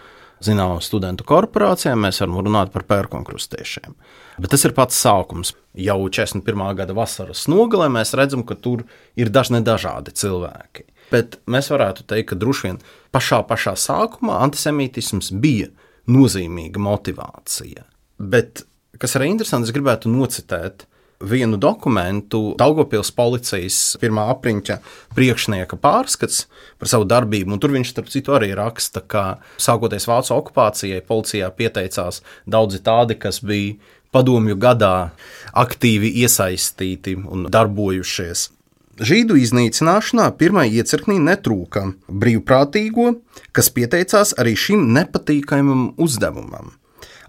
zināmām 0.44 0.82
studentu 0.82 1.24
korporācijām, 1.28 2.02
mēs 2.02 2.18
varam 2.24 2.40
runāt 2.42 2.72
par 2.74 2.82
pērkonkrustēšiem. 2.90 3.94
Bet 4.42 4.50
tas 4.50 4.66
ir 4.66 4.74
pats 4.74 4.98
sākums. 4.98 5.54
Jau 5.78 6.00
41. 6.10 6.66
gada 6.78 6.98
vasaras 6.98 7.46
nogalē 7.50 7.86
mēs 7.94 8.14
redzam, 8.18 8.42
ka 8.46 8.58
tur 8.58 8.82
ir 9.14 9.30
dažni 9.30 9.62
dažādi 9.64 10.14
cilvēki. 10.18 10.88
Bet 11.12 11.38
mēs 11.50 11.70
varētu 11.72 12.06
teikt, 12.10 12.30
ka 12.32 12.38
droši 12.40 12.68
vien 12.68 12.80
pašā, 13.14 13.42
pašā 13.48 13.76
sākumā 13.78 14.40
antisemītisms 14.46 15.32
bija 15.40 15.70
nozīmīga 16.10 16.80
motivācija. 16.82 17.84
Bet, 18.18 18.64
kas 19.00 19.16
arī 19.18 19.30
interesanti, 19.32 19.68
es 19.68 19.76
gribētu 19.76 20.12
nocitēt 20.12 20.86
vienu 21.24 21.56
dokumentu, 21.60 22.54
Daugopils 22.58 23.10
policijas 23.14 23.78
pirmā 24.02 24.26
apriņķa 24.34 24.78
priekšnieka 25.16 25.78
pārskats 25.80 26.44
par 26.80 26.90
savu 26.90 27.06
darbību. 27.08 27.58
Tur 27.62 27.74
viņš, 27.76 27.92
starp 27.94 28.10
citu, 28.12 28.34
arī 28.36 28.52
raksta, 28.58 29.00
ka 29.00 29.24
sākoties 29.60 30.08
Vācu 30.10 30.34
okupācijai, 30.36 31.04
policijā 31.06 31.50
pieteicās 31.54 32.20
daudzi 32.50 32.82
tādi, 32.84 33.18
kas 33.20 33.40
bija 33.44 33.78
padomju 34.14 34.58
gadā 34.60 35.10
aktīvi 35.58 36.12
iesaistīti 36.22 37.16
un 37.18 37.48
darbojušies 37.50 38.48
Žīdu 38.94 39.34
iznīcināšanā 39.42 40.28
pirmā 40.38 40.68
iecirknī 40.70 41.16
netrūka 41.18 41.88
brīvprātīgo, 42.06 43.08
kas 43.50 43.70
pieteicās 43.74 44.36
arī 44.38 44.52
šim 44.54 44.84
nepatīkamam 44.94 45.96
uzdevumam. 45.98 46.76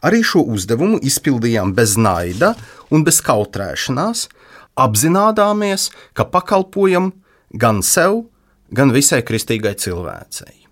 Arī 0.06 0.22
šo 0.22 0.44
uzdevumu 0.54 1.00
izpildījām 1.02 1.74
bez 1.74 1.96
naida 1.98 2.52
un 2.94 3.02
bez 3.08 3.18
kautrēšanās, 3.26 4.28
apzināmies, 4.78 5.90
ka 6.14 6.28
pakalpojam 6.30 7.10
gan 7.50 7.82
sev, 7.82 8.28
gan 8.70 8.94
visai 8.94 9.24
kristīgai 9.26 9.74
cilvēcei. 9.82 10.66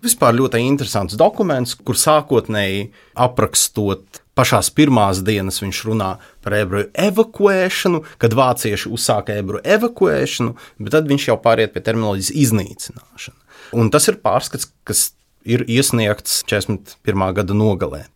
Vispār 0.00 0.32
ļoti 0.38 0.62
interesants 0.64 1.18
dokuments, 1.18 1.74
kur 1.76 1.98
sākotnēji 1.98 2.88
aprakstot 3.18 4.22
pašās 4.38 4.70
pirmās 4.74 5.22
dienas 5.26 5.58
viņš 5.62 5.82
runā 5.88 6.12
par 6.44 6.56
ebreju 6.60 6.90
evakuēšanu, 7.08 8.04
kad 8.22 8.36
vācieši 8.38 8.92
uzsāka 8.94 9.36
ebreju 9.42 9.64
evakuēšanu, 9.76 10.54
bet 10.78 10.94
tad 10.94 11.10
viņš 11.10 11.30
jau 11.32 11.38
pāriet 11.42 11.74
pie 11.74 11.82
terminoloģijas 11.84 12.34
iznīcināšana. 12.46 13.38
Un 13.78 13.90
tas 13.92 14.06
ir 14.08 14.20
pārskats, 14.22 14.70
kas 14.88 15.10
ir 15.48 15.64
iesniegts 15.68 16.42
41. 16.48 17.26
gada 17.36 17.56
nogalē. 17.56 18.06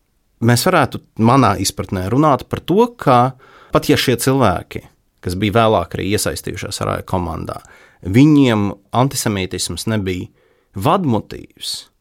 Mēs 0.42 0.64
varētu 0.66 1.02
manā 1.22 1.54
izpratnē 1.62 2.08
runāt 2.10 2.48
par 2.50 2.62
to, 2.66 2.86
ka 2.98 3.34
pat 3.74 3.88
ja 3.90 3.98
šie 3.98 4.16
cilvēki, 4.20 4.82
kas 5.22 5.38
bija 5.38 5.60
vēlāk 5.60 5.94
arī 5.96 6.08
iesaistījušies 6.16 6.82
arāja 6.82 7.06
komandā, 7.06 7.60
viņiem 8.02 8.72
antisemītisms 8.98 9.86
nebija 9.92 10.30
vadmotīvs. 10.74 11.91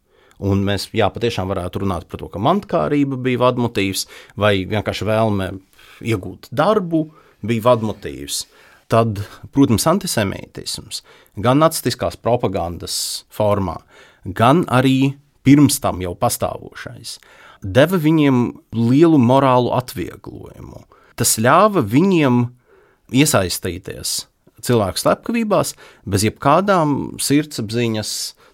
Un 0.41 0.63
mēs 0.65 0.87
jā, 0.97 1.09
patiešām 1.13 1.51
varētu 1.51 1.83
runāt 1.83 2.07
par 2.09 2.21
to, 2.23 2.29
ka 2.33 2.41
mantkārība 2.41 3.19
bija 3.21 3.43
vadmotīvs 3.43 4.07
vai 4.41 4.63
vienkārši 4.69 5.07
vēlme 5.09 5.51
iegūt 6.01 6.49
darbu 6.49 7.05
bija 7.45 7.67
vadmotīvs. 7.69 8.45
Tad, 8.91 9.21
protams, 9.55 9.85
antisemītisms 9.87 11.03
gan 11.39 11.61
nacistiskās 11.61 12.17
propagandas 12.19 12.95
formā, 13.31 13.77
gan 14.25 14.65
arī 14.67 15.13
pirms 15.47 15.79
tam 15.81 16.01
jau 16.03 16.11
pastāvošais, 16.17 17.15
deva 17.61 18.01
viņiem 18.01 18.41
lielu 18.75 19.21
morālu 19.21 19.71
atvieglojumu. 19.77 20.83
Tas 21.15 21.37
ļāva 21.39 21.85
viņiem 21.85 22.43
iesaistīties 23.13 24.25
cilvēku 24.61 25.01
slepkavībās 25.01 25.73
bez 26.09 26.25
jebkādām 26.27 27.19
sirdsapziņas 27.21 28.11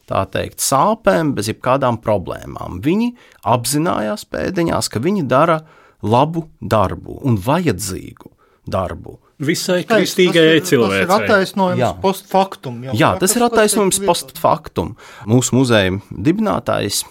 tā 0.07 0.23
teikt, 0.31 0.61
sāpēm, 0.63 1.35
bez 1.37 1.51
jebkādām 1.51 1.99
problēmām. 2.03 2.81
Viņi 2.85 3.11
apzinājās 3.47 4.25
pēdiņās, 4.31 4.89
ka 4.93 5.03
viņi 5.03 5.27
dara 5.29 5.61
labu 6.05 6.47
darbu 6.61 7.19
un 7.27 7.39
vajadzīgu 7.41 8.31
darbu. 8.67 9.17
Visai 9.37 9.83
kristīgajai 9.85 10.61
cilvēcei. 10.65 11.03
Tas 11.05 11.19
ir 11.19 11.25
attaisnojums 11.27 11.99
postfaktum. 12.01 12.79
Jā, 12.87 12.95
jā, 12.97 13.11
tas 13.21 13.35
ir 13.37 13.45
attaisnojums 13.45 13.99
postfaktum. 14.07 14.95
Mūsu 15.29 15.59
muzeja 15.59 15.99
dibinātājs 16.09 17.03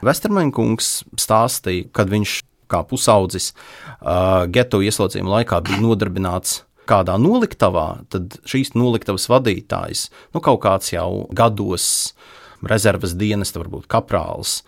Vestermaņkungs 0.00 0.88
stāstīja, 1.20 1.90
kad 1.94 2.10
viņš 2.10 2.38
kā 2.70 2.80
pusaudzis 2.88 3.50
uh, 3.52 4.46
geto 4.50 4.80
ieslodzījuma 4.84 5.40
laikā 5.40 5.60
bija 5.66 5.80
nodarbināts 5.82 6.62
kādā 6.90 7.16
noliktavā, 7.20 8.02
tad 8.12 8.38
šīs 8.48 8.74
noliktavas 8.76 9.28
vadītājs, 9.30 10.08
nu, 10.34 10.42
kaut 10.44 10.62
kāds 10.64 10.92
jau 10.92 11.26
gados 11.36 11.86
rezerves 12.66 13.14
dienesta, 13.16 13.62
varbūt 13.62 13.88
kaprāls, 13.90 14.60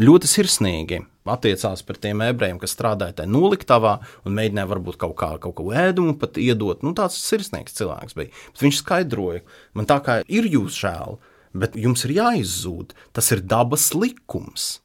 ļoti 0.00 0.30
sirsnīgi 0.30 1.02
attiecās 1.26 1.82
pret 1.86 2.00
tiem 2.04 2.22
ebrejiem, 2.26 2.58
kas 2.62 2.74
strādāja 2.76 3.20
tajā 3.20 3.30
noliktavā 3.32 3.96
un 4.26 4.36
mēģināja 4.36 4.70
varbūt 4.70 4.98
kaut, 5.00 5.16
kā, 5.18 5.30
kaut 5.42 5.56
ko 5.58 5.70
ēdumu 5.74 6.16
pat 6.20 6.38
iedot. 6.40 6.84
Nu, 6.86 6.94
tāds 6.96 7.18
sirsnīgs 7.22 7.76
cilvēks 7.78 8.16
bija. 8.18 8.32
Bet 8.52 8.66
viņš 8.66 8.80
skaidroja, 8.82 9.42
man 9.76 9.88
tā 9.90 9.98
kā 10.06 10.20
ir 10.22 10.48
jūs 10.52 10.78
žēl, 10.84 11.18
bet 11.56 11.76
jums 11.80 12.06
ir 12.06 12.16
jāizzūd. 12.20 12.94
Tas 13.16 13.32
ir 13.34 13.44
dabas 13.46 13.90
likums. 13.96 14.76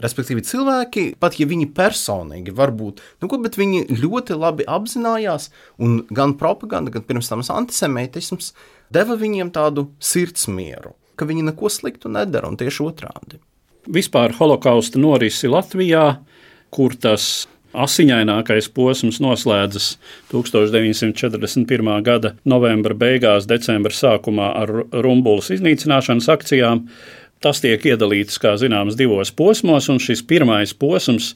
Respektīvi, 0.00 0.40
cilvēki, 0.48 1.02
pat 1.20 1.36
ja 1.36 1.44
viņi 1.48 1.66
personīgi 1.76 2.54
varbūt, 2.56 3.02
nu, 3.20 3.28
ko, 3.28 3.36
bet 3.44 3.58
viņi 3.60 3.98
ļoti 4.00 4.38
labi 4.40 4.64
apzinājās, 4.64 5.50
un 5.84 6.00
gan 6.08 6.32
propaganda, 6.40 6.94
gan 6.94 7.04
pirms 7.04 7.28
tam 7.28 7.44
antisemītisms 7.44 8.54
deva 8.94 9.18
viņiem 9.20 9.52
tādu 9.52 9.90
sirdsmieru, 10.00 10.94
ka 11.12 11.28
viņi 11.28 11.44
neko 11.50 11.68
sliktu 11.68 12.08
nedara, 12.12 12.48
un 12.48 12.56
tieši 12.56 12.86
otrādi. 12.88 13.42
Vispār 13.92 14.32
holokausta 14.38 15.00
norisi 15.02 15.50
Latvijā, 15.50 16.06
kur 16.72 16.96
tas 16.96 17.44
asiņainākais 17.72 18.68
posms 18.76 19.18
noslēdzas 19.22 19.96
1941. 20.32 21.92
gada 22.04 22.34
novembra 22.48 22.96
beigās, 22.96 23.48
decembra 23.48 23.94
sākumā 23.96 24.52
ar 24.62 24.72
Rumbulas 24.92 25.50
iznīcināšanas 25.56 26.28
akcijām, 26.32 26.86
Tas 27.42 27.58
tiek 27.62 27.82
iedalīts, 27.82 28.38
kā 28.38 28.54
zināms, 28.60 28.94
divos 28.98 29.32
posmos, 29.34 29.88
un 29.90 29.98
šis 30.02 30.22
pirmais 30.30 30.74
posms, 30.78 31.32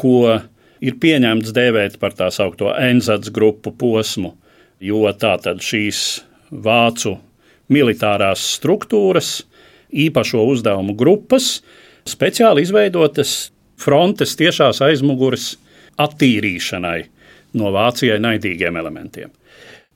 ko 0.00 0.40
ir 0.80 0.96
pieņemts 1.02 1.52
dēvēt 1.56 1.98
par 2.00 2.16
tā 2.16 2.30
saucamo 2.32 2.72
Enzats 2.80 3.28
grupu 3.34 3.74
posmu, 3.76 4.32
jo 4.80 5.04
tātad 5.20 5.60
šīs 5.60 6.22
vācu 6.50 7.18
militārās 7.70 8.42
struktūras, 8.56 9.42
īpašo 9.90 10.46
uzdevumu 10.48 10.94
grupas, 10.96 11.58
speciāli 12.08 12.64
izveidotas 12.64 13.50
frontes 13.80 14.32
tiešās 14.40 14.80
aizmugures 14.86 15.54
attīrīšanai 16.00 17.02
no 17.60 17.72
Vācijai 17.74 18.16
naidīgiem 18.22 18.78
elementiem. 18.80 19.30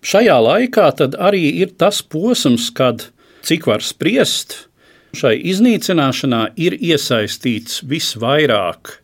Šajā 0.05 0.37
laikā 0.45 0.91
arī 1.25 1.47
ir 1.63 1.73
tas 1.81 2.03
posms, 2.03 2.69
kad, 2.77 3.09
cik 3.47 3.69
var 3.71 3.81
spriest, 3.81 4.67
Šai 5.15 5.37
iznīcināšanā 5.53 6.43
ir 6.59 6.75
iesaistīts 6.75 7.83
visvairāk 7.87 8.97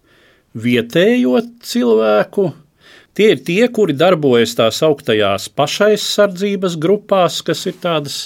vietējo 0.59 1.39
cilvēku. 1.63 2.51
Tie 3.15 3.33
ir 3.35 3.43
tie, 3.47 3.63
kuri 3.75 3.95
darbojas 3.99 4.55
tās 4.59 4.81
augtajās 4.87 5.49
pašaizsardzības 5.55 6.77
grupās, 6.81 7.41
kas 7.47 7.67
ir 7.71 7.77
tādas 7.83 8.19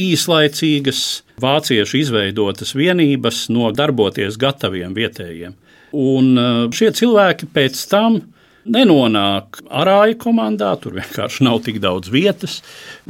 īslaicīgas 0.00 1.00
vāciešu 1.40 2.00
izveidotas 2.00 2.74
vienības 2.74 3.46
no 3.54 3.70
darboties 3.74 4.38
gataviem 4.40 4.94
vietējiem. 4.94 5.54
Un 5.94 6.32
uh, 6.34 6.64
šie 6.74 6.90
cilvēki 6.98 7.48
pēc 7.54 7.78
tam 7.90 8.18
nenonāk 8.64 9.60
arāja 9.68 10.16
komandā, 10.20 10.72
tur 10.80 10.96
vienkārši 10.98 11.44
nav 11.46 11.60
tik 11.66 11.80
daudz 11.84 12.10
vietas, 12.12 12.60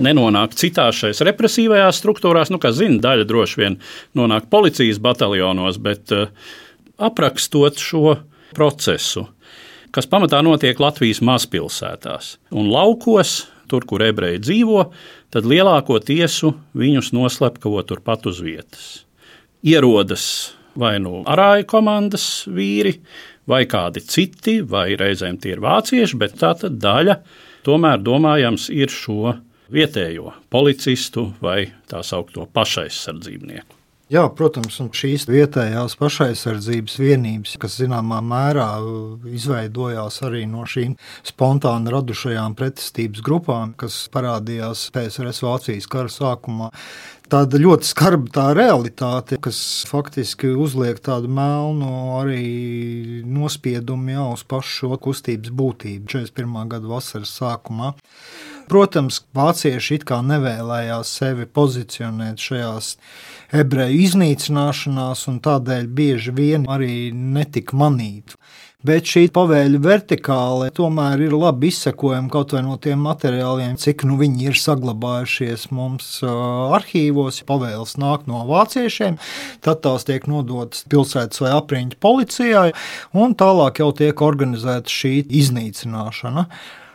nenonāk 0.00 0.56
citās 0.58 0.98
šajās 1.00 1.22
represīvajās 1.30 2.00
struktūrās. 2.02 2.52
Nu, 2.52 2.60
kā 2.62 2.72
zina, 2.74 3.00
daļa 3.04 3.28
droši 3.28 3.60
vien 3.62 3.78
nonāk 4.18 4.48
policijas 4.52 5.00
bataljonos, 5.02 5.78
bet 5.82 6.14
uh, 6.14 6.28
aprakstot 6.98 7.80
šo 7.82 8.18
procesu, 8.54 9.26
kas 9.94 10.10
pamatā 10.10 10.42
notiek 10.44 10.78
Latvijas 10.82 11.22
mazpilsētās 11.24 12.36
un 12.54 12.70
laukos, 12.72 13.44
tur, 13.70 13.86
kur 13.88 14.04
ebreji 14.04 14.42
dzīvo, 14.42 14.88
tad 15.34 15.46
lielāko 15.48 15.98
tiesu 16.04 16.52
viņus 16.78 17.14
noslepkavo 17.16 17.82
turpat 17.86 18.28
uz 18.30 18.42
vietas. 18.44 18.84
Ierodas 19.64 20.54
vai 20.78 20.98
nu 21.02 21.22
arāja 21.30 21.64
komandas 21.70 22.44
vīri, 22.50 22.98
vai 23.50 23.64
kādi 23.70 24.02
citi, 24.06 24.60
vai 24.62 24.94
reizēm 24.98 25.38
tie 25.40 25.54
ir 25.54 25.62
vācieši, 25.64 26.18
bet 26.20 26.38
tā 26.40 26.54
daļa 26.64 27.18
tomēr 27.66 28.02
domājams 28.04 28.70
ir 28.72 28.92
šo 28.92 29.36
vietējo 29.74 30.32
policistu 30.52 31.30
vai 31.42 31.64
tā 31.90 32.02
saucamo 32.04 32.46
pašaizsardzībnieku. 32.52 33.83
Jā, 34.12 34.26
protams, 34.36 34.74
un 34.82 34.90
šīs 34.92 35.22
vietējās 35.32 35.94
pašaizsardzības 35.96 36.98
vienības, 37.00 37.54
kas 37.56 37.78
zināmā 37.80 38.18
mērā 38.20 38.66
izveidojās 39.32 40.18
arī 40.26 40.42
no 40.44 40.66
šīm 40.68 40.92
spontāni 41.24 41.88
radušajām 41.94 42.52
pretestības 42.58 43.24
grupām, 43.24 43.72
kas 43.80 43.96
parādījās 44.12 44.90
PSRS 44.92 45.40
Vācijas 45.46 45.88
kara 45.88 46.12
sākumā, 46.12 46.68
tāda 47.32 47.62
ļoti 47.62 47.88
skarba 47.88 48.28
tā 48.36 48.46
realitāte, 48.58 49.40
kas 49.40 49.58
faktiski 49.88 50.52
uzliek 50.52 51.00
tādu 51.00 51.32
melnu 51.32 51.94
arī 52.18 52.44
nospiedumu 53.24 54.18
jau 54.18 54.28
uz 54.34 54.44
pašu 54.44 54.82
šo 54.82 55.00
kustības 55.08 55.48
būtību 55.48 56.12
41. 56.12 56.60
gada 56.76 56.92
vasaras 56.92 57.32
sākumā. 57.40 57.94
Protams, 58.70 59.20
vācieši 59.36 59.98
it 59.98 60.04
kā 60.08 60.20
nevēlējās 60.24 61.14
sevi 61.20 61.46
pozicionēt 61.46 62.40
šajās 62.40 62.94
ebreju 63.54 64.04
iznīcināšanās, 64.06 65.26
un 65.30 65.40
tādēļ 65.44 65.88
bieži 65.98 66.34
vien 66.34 66.68
arī 66.70 66.94
netika 67.12 67.76
manīti. 67.76 68.38
Bet 68.84 69.08
šī 69.08 69.30
pavēļu 69.32 69.78
vertikāle 69.80 70.66
tomēr 70.76 71.22
ir 71.24 71.32
labi 71.32 71.70
izsekojama 71.72 72.28
kaut 72.32 72.52
vai 72.52 72.60
no 72.66 72.74
tiem 72.76 73.00
materiāliem, 73.06 73.78
cik 73.80 74.04
nu 74.04 74.18
viņi 74.20 74.50
ir 74.50 74.58
saglabājušies 74.60 75.70
mums 75.72 76.10
arhīvos. 76.28 77.40
Pavēles 77.48 77.96
nāk 78.00 78.28
no 78.28 78.42
vāciešiem, 78.50 79.16
tad 79.64 79.80
tās 79.86 80.04
tiek 80.04 80.28
nodotas 80.28 80.84
pilsētas 80.92 81.40
vai 81.40 81.54
apriņķa 81.56 82.00
policijai, 82.04 82.68
un 83.16 83.32
tālāk 83.40 83.80
jau 83.80 83.88
tiek 83.96 84.24
organizēta 84.28 84.92
šī 85.00 85.16
iznīcināšana. 85.40 86.44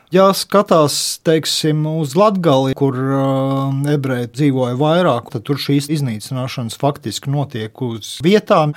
Ja 0.09 0.31
skatās 0.33 1.19
teiksim, 1.21 1.83
uz 1.85 2.15
Latviju, 2.17 2.73
kur 2.79 2.95
uh, 2.97 3.75
ebreji 3.93 4.31
dzīvoja 4.39 4.73
vairāk, 4.79 5.29
tad 5.35 5.45
tur 5.45 5.61
šīs 5.61 5.85
iznīcināšanas 5.93 6.79
faktiski 6.81 7.29
notiek 7.29 7.85
uz 7.85 8.15
vietām. 8.25 8.73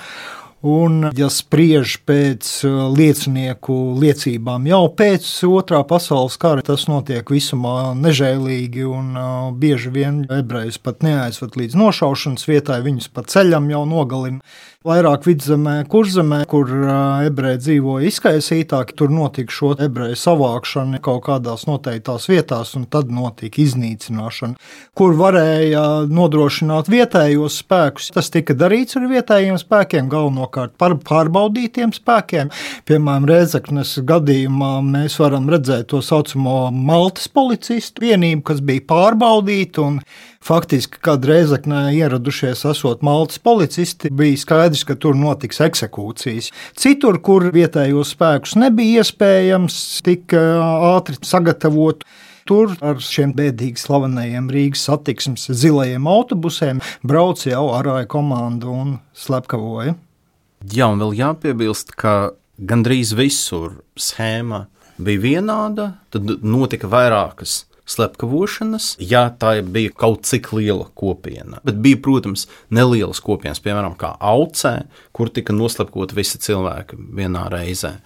Un, 0.63 1.09
ja 1.17 1.27
spriež 1.33 1.97
pēc 2.07 2.51
uh, 2.69 2.83
liecinieku 2.93 3.79
liecībām, 4.03 4.69
jau 4.69 4.83
pēc 4.93 5.31
otrā 5.49 5.81
pasaules 5.89 6.37
kara 6.39 6.63
tas 6.69 6.85
notiek 6.91 7.33
visumā 7.33 7.95
nežēlīgi, 7.97 8.85
un 8.87 9.17
uh, 9.17 9.49
bieži 9.57 9.91
vien 9.97 10.21
ebrejus 10.29 10.77
pat 10.85 11.01
neaizved 11.03 11.57
līdz 11.59 11.81
nošaušanas 11.81 12.45
vietai, 12.47 12.83
viņus 12.85 13.09
pa 13.09 13.25
ceļam 13.25 13.73
jau 13.73 13.83
nogalina 13.89 14.45
vairāk 14.87 15.27
vidzemē, 15.29 15.75
kurzemē, 15.91 16.43
kur 16.51 16.71
ebreji 17.27 17.61
dzīvoja 17.63 18.11
izkaisītāk. 18.11 18.93
Tur 18.99 19.13
notika 19.15 19.55
šo 19.55 19.73
ebreju 19.83 20.19
savākšana 20.19 21.01
kaut 21.05 21.25
kādās 21.29 21.67
noteiktās 21.69 22.29
vietās, 22.31 22.75
un 22.79 22.87
tad 22.91 23.13
notika 23.15 23.63
iznīcināšana, 23.63 24.59
kur 24.99 25.15
varēja 25.19 25.85
nodrošināt 26.11 26.91
vietējos 26.93 27.61
spēkus. 27.63 28.11
Tas 28.17 28.31
tika 28.35 28.57
darīts 28.59 28.99
ar 28.99 29.07
vietējiem 29.11 29.61
spēkiem, 29.63 30.11
galvenokārt 30.13 30.75
par 30.81 30.97
pārbaudītiem 31.03 31.95
spēkiem. 31.97 32.51
Piemēram, 32.89 33.29
Rēzaknes 33.31 33.95
gadījumā 34.09 34.75
mēs 34.87 35.19
varam 35.23 35.49
redzēt 35.53 35.93
to 35.93 36.03
saucamo 36.05 36.67
Maltas 36.75 37.31
policistu 37.33 38.09
vienību, 38.09 38.43
kas 38.51 38.63
bija 38.65 38.87
pārbaudīta 38.91 39.87
un 39.87 40.03
Faktiski, 40.43 40.99
kad 41.07 41.23
Reizeknē 41.29 41.93
ieradušies 41.95 42.65
esot 42.67 43.05
Maltas 43.07 43.39
policisti, 43.39 44.11
bija 44.11 44.41
skaidrs, 44.41 44.83
ka 44.89 44.97
tur 44.99 45.15
notiks 45.15 45.63
eksekūcijas. 45.63 46.51
Citur, 46.79 47.21
kur 47.23 47.47
vietējos 47.55 48.17
spēkus 48.17 48.57
nebija 48.59 49.05
iespējams 49.05 49.79
tik 50.07 50.35
ātri 50.35 51.21
sagatavot, 51.23 52.07
Tur 52.43 52.73
ar 52.83 52.99
šiem 52.99 53.31
bēdīgi 53.39 53.79
slavenajiem 53.79 54.49
Rīgas 54.51 54.83
satiksmes 54.89 55.45
zilajiem 55.47 56.09
autobusiem 56.11 56.81
brauc 57.07 57.45
jau 57.47 57.69
arāja 57.71 58.09
komanda 58.11 58.67
un 58.67 58.97
slepkavoja. 59.15 59.95
Jā, 60.67 60.89
un 60.91 61.03
vēl 61.03 61.15
jāpiebilst, 61.21 61.95
ka 61.95 62.35
gandrīz 62.59 63.15
visur 63.19 63.79
schēma 63.95 64.65
bija 65.03 65.23
vienāda, 65.23 65.93
tad 66.11 66.35
notika 66.43 66.91
vairākas 66.91 67.63
slepkavošanas, 67.89 68.97
ja 69.03 69.27
tā 69.39 69.57
bija 69.67 69.93
kaut 69.97 70.27
cik 70.29 70.53
liela 70.55 70.87
kopiena. 70.95 71.61
Bet 71.67 71.81
bija, 71.83 71.99
protams, 72.03 72.47
nelielas 72.71 73.21
kopienas, 73.25 73.61
piemēram, 73.63 73.97
aucē, 73.99 74.75
kur 75.13 75.33
tika 75.33 75.55
noslepkoti 75.57 76.17
visi 76.17 76.41
cilvēki 76.43 76.99
vienā 77.19 77.49
reizē. 77.53 77.97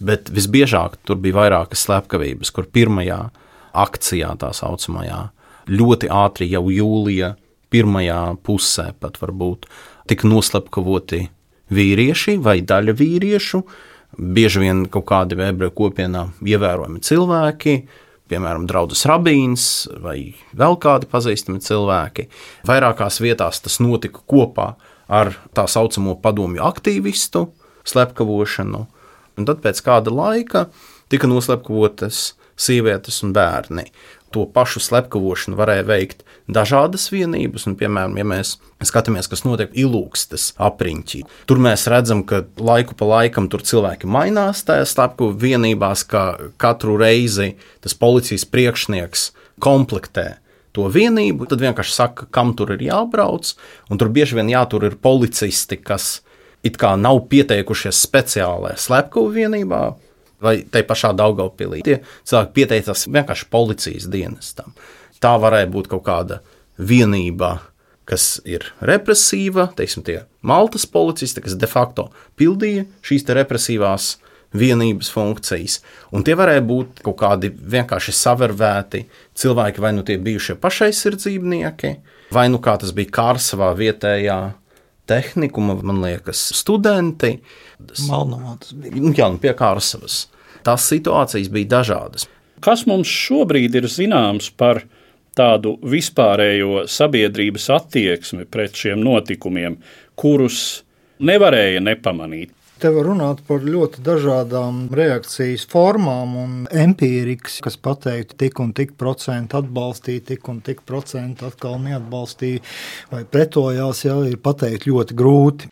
Bet 0.00 0.30
visbiežāk 0.32 0.98
tur 1.08 1.20
bija 1.20 1.38
vairākas 1.38 1.86
slepkavības, 1.86 2.52
kur 2.52 2.68
pirmajā 2.72 3.20
akcijā, 3.76 4.34
tā 4.40 4.52
saucamajā, 4.56 5.26
ļoti 5.68 6.10
ātri 6.12 6.48
jau 6.50 6.66
jūlijā, 6.72 7.34
pirmajā 7.72 8.20
pusē 8.46 8.92
pat 9.00 9.18
varbūt 9.20 9.66
tika 10.08 10.28
noslepkavoti 10.28 11.26
vīrieši 11.74 12.36
vai 12.42 12.60
daļa 12.62 12.94
vīriešu, 12.96 13.62
bieži 14.16 14.62
vien 14.62 14.84
kaut 14.92 15.08
kādi 15.08 15.38
ebreju 15.42 15.74
kopienā 15.76 16.28
ievērojami 16.46 17.02
cilvēki, 17.04 17.76
piemēram, 18.30 18.66
draugs 18.68 19.04
rabīns 19.08 19.86
vai 20.02 20.34
vēl 20.56 20.78
kādi 20.82 21.08
pazīstami 21.10 21.62
cilvēki. 21.64 22.28
Vairākās 22.68 23.20
vietās 23.22 23.62
tas 23.64 23.78
notika 23.82 24.22
kopā 24.28 24.72
ar 25.06 25.34
tā 25.56 25.66
saucamo 25.70 26.16
padomju 26.22 26.64
aktīvistu 26.66 27.46
slepkavošanu, 27.86 28.82
un 29.36 29.48
tad 29.48 29.62
pēc 29.62 29.82
kāda 29.86 30.14
laika 30.14 30.66
tika 31.12 31.30
noslepkavotas 31.30 32.34
sievietes 32.56 33.20
un 33.22 33.34
bērni 33.36 33.86
to 34.34 34.46
pašu 34.50 34.82
slepkavošanu 34.84 35.58
varēja 35.58 35.84
veikt 35.86 36.24
dažādas 36.50 37.08
vienības. 37.12 37.66
Un, 37.68 37.76
piemēram, 37.78 38.16
ja 38.20 38.26
mēs 38.26 38.56
skatāmies, 38.84 39.28
kas 39.30 39.44
notiek 39.46 39.74
ilūgstas 39.76 40.52
apriņķī, 40.62 41.22
tur 41.48 41.62
mēs 41.62 41.86
redzam, 41.90 42.24
ka 42.28 42.44
laiku 42.58 42.96
pa 42.98 43.08
laikam 43.10 43.50
tur 43.52 43.64
cilvēki 43.66 44.10
mainās 44.10 44.64
tajā 44.66 44.86
slepkavu 44.88 45.36
vienībās, 45.42 46.06
ka 46.08 46.26
katru 46.62 46.98
reizi 47.00 47.54
tas 47.84 47.96
policijas 47.98 48.46
priekšnieks 48.50 49.30
komplektē 49.62 50.36
to 50.76 50.90
vienību, 50.92 51.48
tad 51.48 51.62
vienkārši 51.64 51.94
saka, 51.94 52.28
kam 52.28 52.52
tur 52.56 52.74
ir 52.74 52.84
jābrauc. 52.84 53.54
Un 53.88 54.00
tur 54.00 54.12
bieži 54.12 54.36
vien 54.36 54.50
jātur 54.52 54.84
ir 54.90 54.98
policisti, 55.00 55.78
kas 55.80 56.20
it 56.66 56.76
kā 56.80 56.92
nav 57.00 57.22
pieteikušies 57.30 58.02
speciālajā 58.04 58.76
slepkavu 58.84 59.32
vienībā, 59.32 59.82
vai 60.46 60.56
tai 60.70 60.84
pašā 60.86 61.12
Daugopilī. 61.18 61.82
Tie 61.86 62.00
cilvēki 62.26 62.54
pieteicās 62.56 63.06
vienkārši 63.10 63.48
policijas 63.52 64.10
dienestam. 64.12 64.74
Tā 65.22 65.36
varēja 65.40 65.70
būt 65.72 65.90
kaut 65.92 66.04
kāda 66.06 66.40
vienība, 66.78 67.58
kas 68.06 68.36
ir 68.46 68.68
represīva, 68.84 69.70
teiksim, 69.76 70.04
tie 70.06 70.20
Maltas 70.46 70.86
policisti, 70.86 71.42
kas 71.42 71.56
de 71.58 71.66
facto 71.66 72.10
pildīja 72.38 72.86
šīs 73.06 73.26
represīvās 73.34 74.12
vienības 74.56 75.10
funkcijas. 75.12 75.80
Un 76.14 76.24
tie 76.26 76.36
varēja 76.38 76.62
būt 76.66 77.02
kaut 77.04 77.18
kādi 77.20 77.50
vienkārši 77.50 78.14
savervēti 78.14 79.02
cilvēki, 79.36 79.82
vai 79.82 79.92
nu 79.96 80.04
tie 80.06 80.18
bijušie 80.22 80.56
pašaizsardzībnieki, 80.62 81.92
vai 82.34 82.46
nu 82.52 82.62
kā 82.62 82.76
tas 82.80 82.94
bija 82.96 83.12
Kārsavā 83.18 83.72
vietējā 83.78 84.38
tehnikuma, 85.06 85.76
man 85.86 86.00
liekas, 86.04 86.40
studenti. 86.56 87.36
Malnavā 88.08 88.56
tas 88.62 88.74
bija. 88.76 88.96
Nu, 88.98 89.12
jā, 89.16 89.28
nu 89.32 89.40
pie 89.42 89.52
Kārsavas. 89.56 90.24
Tās 90.66 90.88
situācijas 90.90 91.50
bija 91.52 91.76
dažādas. 91.78 92.26
Kas 92.64 92.86
mums 92.88 93.10
šobrīd 93.10 93.76
ir 93.78 93.86
zināms 93.92 94.48
par 94.56 94.82
tādu 95.36 95.76
vispārējo 95.84 96.86
sabiedrības 96.90 97.68
attieksmi 97.76 98.46
pret 98.50 98.78
šiem 98.78 99.02
notikumiem, 99.04 99.76
kurus 100.18 100.82
nevarēja 101.20 101.82
nepamanīt? 101.84 102.54
Te 102.76 102.90
var 102.92 103.06
runāt 103.08 103.38
par 103.48 103.62
ļoti 103.64 104.02
dažādām 104.04 104.82
reakcijas 104.92 105.62
formām 105.72 106.34
un 106.36 106.56
empīrikas, 106.68 107.54
kas 107.64 107.78
pateiktu, 107.80 108.36
tik 108.42 108.58
un 108.60 108.74
tik 108.76 108.90
procentu 109.00 109.56
atbalstīja, 109.62 110.26
tik 110.34 110.50
un 110.52 110.58
tik 110.60 110.82
procentu 110.84 111.46
atkal 111.48 111.78
neatbalstīja 111.80 112.60
vai 113.08 113.22
pretojās, 113.24 114.02
jau 114.04 114.18
ir 114.28 114.36
pateikt 114.44 114.84
ļoti 114.90 115.16
grūti. 115.16 115.70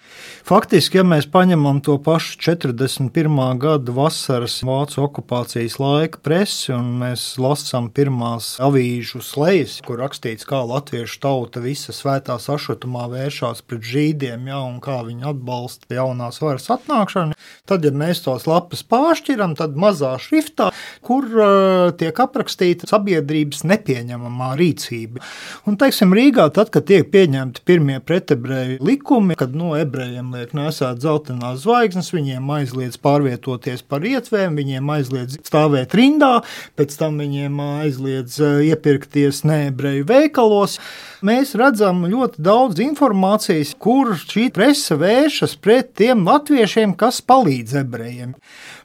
Faktiski, 0.48 1.02
ja 1.02 1.04
mēs 1.04 1.28
paņemam 1.28 1.82
to 1.84 1.98
pašu 2.00 2.38
41. 2.40 3.36
gada 3.60 3.96
vasaras 4.00 4.56
vācu 4.64 5.04
okupācijas 5.04 5.76
laika 5.82 6.24
presi 6.24 6.72
un 6.72 6.88
mēs 7.02 7.26
lasām 7.36 7.90
pirmās 7.92 8.54
avīžu 8.64 9.20
slejas, 9.20 9.76
kur 9.84 10.00
rakstīts, 10.00 10.48
kā 10.48 10.62
latviešu 10.64 11.20
tauta 11.28 11.60
visa 11.68 11.92
svētā 11.92 12.40
sašutumā 12.40 13.10
vēršās 13.12 13.60
pret 13.68 13.84
žīdiem, 13.92 14.48
ja, 14.48 14.64
un 14.64 14.80
kā 14.80 15.02
viņi 15.04 15.28
atbalsta 15.34 16.00
jaunās 16.00 16.40
varas 16.40 16.72
atnākšanu, 16.72 16.93
atnākšanu. 16.94 17.34
Tad, 17.68 17.84
ja 17.84 17.92
mēs 17.96 18.20
tos 18.24 18.46
lapas 18.48 18.82
pāršķiram, 18.86 19.54
tad 19.56 19.76
mazā 19.80 20.14
šriftā, 20.20 20.70
kur 21.04 21.24
uh, 21.24 21.92
tiek 21.96 22.18
aprakstīta 22.20 22.88
sabiedrības 22.90 23.64
nepieņemamā 23.64 24.52
rīcība. 24.60 25.22
Un, 25.68 25.78
teiksim, 25.80 26.12
Rīgā, 26.14 26.50
tad, 26.54 26.70
kad 26.74 26.86
tiek 26.88 27.08
pieņemti 27.12 27.64
pirmie 27.64 27.98
pretebreju 28.04 28.82
likumi, 28.84 29.36
kad 29.40 29.56
no 29.56 29.72
ebrejiem 29.78 30.34
liek 30.36 30.52
nesāt 30.56 31.00
zeltainās 31.04 31.62
zvaigznes, 31.64 32.12
viņiem 32.14 32.52
aizliedz 32.58 33.00
pārvietoties 33.00 33.84
par 33.88 34.04
ietvēm, 34.04 34.58
viņiem 34.60 34.94
aizliedz 34.98 35.40
stāvēt 35.48 35.96
rindā, 35.96 36.34
pēc 36.76 36.98
tam 37.00 37.18
viņiem 37.22 37.58
aizliedz 37.64 38.38
iepirkties 38.68 39.42
neebreju 39.48 40.04
veikalos 40.08 40.78
mēs 41.24 41.54
redzam 41.58 42.04
ļoti 42.10 42.42
daudz 42.44 42.80
informācijas, 42.84 43.72
kur 43.80 44.12
šī 44.18 44.50
presa 44.54 44.98
vēršas 45.00 45.56
pret 45.64 45.94
tiem 45.98 46.24
latviešiem, 46.28 46.83
kas 46.92 47.22
palīdz 47.24 47.78
ebrejiem. 47.80 48.34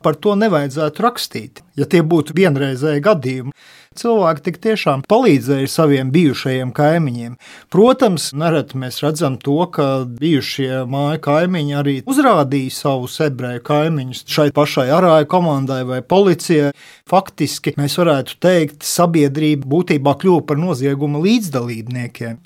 Par 0.06 0.16
to 0.16 0.38
nevajadzētu 0.40 1.04
rakstīt, 1.04 1.60
ja 1.76 1.84
tie 1.84 2.00
būtu 2.00 2.38
vienreizēji 2.40 3.04
gadījumi 3.04 3.52
cilvēki 4.00 4.44
tik 4.46 4.58
tiešām 4.64 5.04
palīdzēja 5.10 5.70
saviem 5.72 6.12
bijušajiem 6.14 6.72
kaimiņiem. 6.76 7.36
Protams, 7.74 8.30
nereti 8.38 8.80
mēs 8.80 9.02
redzam 9.04 9.38
to, 9.42 9.58
ka 9.74 9.88
bijušie 10.22 10.86
māju 10.90 11.22
kaimiņi 11.26 11.78
arī 11.80 11.96
uzrādīja 12.10 12.76
savus 12.76 13.20
ebreju 13.26 13.64
kaimiņus 13.70 14.26
šai 14.30 14.50
pašai 14.56 14.88
arāju 14.96 15.30
komandai 15.34 15.82
vai 15.90 16.02
policijai. 16.02 16.74
Faktiski 17.10 17.76
mēs 17.80 17.98
varētu 18.00 18.38
teikt, 18.44 18.86
sabiedrība 18.88 19.68
būtībā 19.70 20.16
kļuva 20.22 20.46
par 20.48 20.62
nozieguma 20.62 21.22
līdzdalībniekiem. 21.26 22.38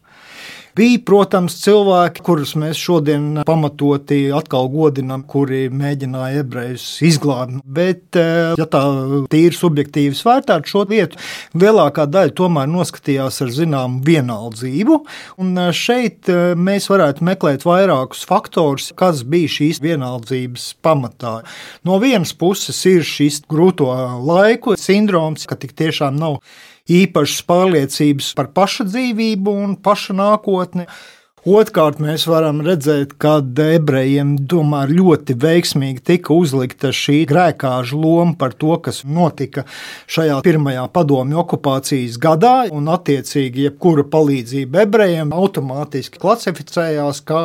Bija, 0.73 0.97
protams, 1.05 1.53
cilvēki, 1.62 2.23
kurus 2.25 2.55
mēs 2.57 2.79
šodien 2.81 3.43
pamatoti 3.45 4.31
atkal 4.33 4.71
godinām, 4.73 5.21
kuri 5.29 5.67
mēģināja 5.69 6.41
ebrejus 6.41 6.86
izglābt. 7.05 7.59
Bet, 7.62 8.07
eh, 8.17 8.55
ja 8.57 8.65
tā 8.65 8.81
tīri 9.29 9.53
subjektīvi 9.53 10.17
vērtētu 10.17 10.71
šo 10.71 10.81
vietu, 10.89 11.21
lielākā 11.53 12.07
daļa 12.09 12.33
tomēr 12.33 12.71
noskatījās 12.73 13.38
ar 13.45 13.53
zināmu 13.53 14.01
vienaldzību. 14.07 14.99
Un 15.45 15.53
eh, 15.62 15.69
šeit 15.77 16.33
eh, 16.33 16.57
mēs 16.57 16.89
varētu 16.89 17.21
meklēt 17.29 17.69
vairākus 17.69 18.25
faktorus, 18.25 18.89
kas 18.97 19.21
bija 19.21 19.53
šīs 19.59 19.83
vienaldzības 19.86 20.71
pamatā. 20.81 21.43
No 21.86 22.01
vienas 22.01 22.33
puses 22.33 22.81
ir 22.89 23.05
šis 23.05 23.43
grūto 23.45 23.93
laiku 24.25 24.73
sindroms, 24.73 25.45
ka 25.45 25.53
tik 25.53 25.77
tiešām 25.77 26.17
nav 26.17 26.41
īpašas 26.91 27.43
pārliecības 27.47 28.33
par 28.37 28.51
paša 28.55 28.87
dzīvību 28.89 29.53
un 29.65 29.75
paša 29.83 30.15
nākotni. 30.17 30.87
Otrkārt, 31.43 31.97
mēs 31.99 32.23
varam 32.23 32.62
redzēt, 32.63 33.17
ka 33.19 33.41
ebrejiem 33.43 34.29
tomēr 34.47 34.88
ļoti 34.95 35.34
veiksmīgi 35.36 35.99
tika 36.08 36.32
uzlikta 36.32 36.93
šī 36.95 37.17
grēkāža 37.27 37.97
loma 37.99 38.38
par 38.39 38.53
to, 38.56 38.77
kas 38.79 39.01
notika 39.03 39.65
šajā 40.08 40.38
pirmajā 40.45 40.86
padomju 40.95 41.41
okupācijas 41.41 42.15
gadā, 42.23 42.53
un 42.71 42.88
attiecīgi 42.93 43.65
jebkura 43.65 44.06
palīdzība 44.13 44.86
ebrejiem 44.86 45.34
automātiski 45.36 46.21
klasificējās 46.21 47.19
kā 47.27 47.41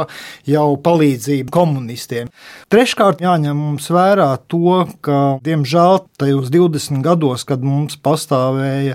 jau 0.47 0.69
palīdzība 0.85 1.51
komunistiem. 1.59 2.31
Treškārt, 2.71 3.25
jāņem 3.27 3.59
mums 3.59 3.91
vērā 3.91 4.29
to, 4.47 4.85
ka, 5.03 5.19
diemžēl, 5.43 6.05
tajos 6.23 6.55
20 6.55 7.03
gados, 7.03 7.43
kad 7.51 7.67
mums 7.67 7.99
pastāvēja 7.99 8.95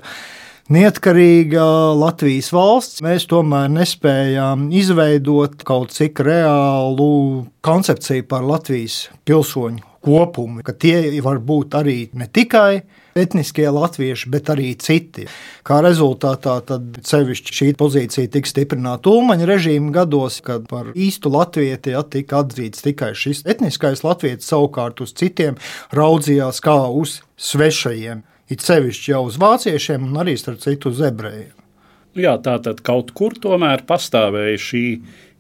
neatkarīga 0.71 1.63
Latvijas 1.99 2.52
valsts, 2.56 3.02
mēs 3.04 3.28
tomēr 3.32 3.71
nespējām 3.73 4.69
izveidot 4.76 5.63
kaut 5.67 5.91
cik 5.95 6.23
reālu 6.23 7.47
koncepciju 7.65 8.28
par 8.30 8.45
Latvijas 8.47 9.08
pilsoņu 9.28 9.84
kopumu, 10.04 10.63
ka 10.63 10.76
tie 10.76 11.21
var 11.23 11.39
būt 11.43 11.76
arī 11.80 11.97
ne 12.19 12.28
tikai 12.28 12.84
etniskie 13.15 13.67
latvieši, 13.69 14.30
bet 14.34 14.49
arī 14.49 14.73
citi. 14.82 15.28
Kā 15.67 15.78
rezultātā 15.86 16.58
tad 16.65 16.97
sevišķi 17.06 17.56
šī 17.60 17.69
pozīcija 17.80 18.32
tika 18.34 18.49
stiprināta 18.49 19.13
Ulmaņa 19.13 19.47
režīma 19.47 19.93
gados, 19.95 20.41
kad 20.43 20.65
par 20.71 20.91
īstu 20.95 21.32
latvieti 21.34 21.93
ja, 21.93 22.02
tika 22.04 22.41
atzīts 22.43 22.84
tikai 22.84 23.13
šis 23.15 23.45
etniskais 23.45 24.04
latvietis, 24.04 24.49
savukārt 24.49 25.04
uz 25.06 25.13
citiem 25.19 25.60
raudzījās 25.93 26.63
kā 26.63 26.80
uz 26.89 27.21
svešajiem 27.38 28.26
it 28.51 28.63
sevišķi 28.63 29.13
jau 29.13 29.25
uz 29.27 29.38
vāciešiem 29.41 30.08
un 30.10 30.23
arī 30.23 30.36
starp 30.39 30.62
citu 30.63 30.91
uz 30.93 31.01
ebrejiem. 31.03 31.53
Jā, 32.13 32.36
tā 32.45 32.60
tad 32.62 32.84
kaut 32.86 33.10
kur 33.17 33.34
tomēr 33.41 33.86
pastāvēja 33.89 34.58
šī 34.62 34.86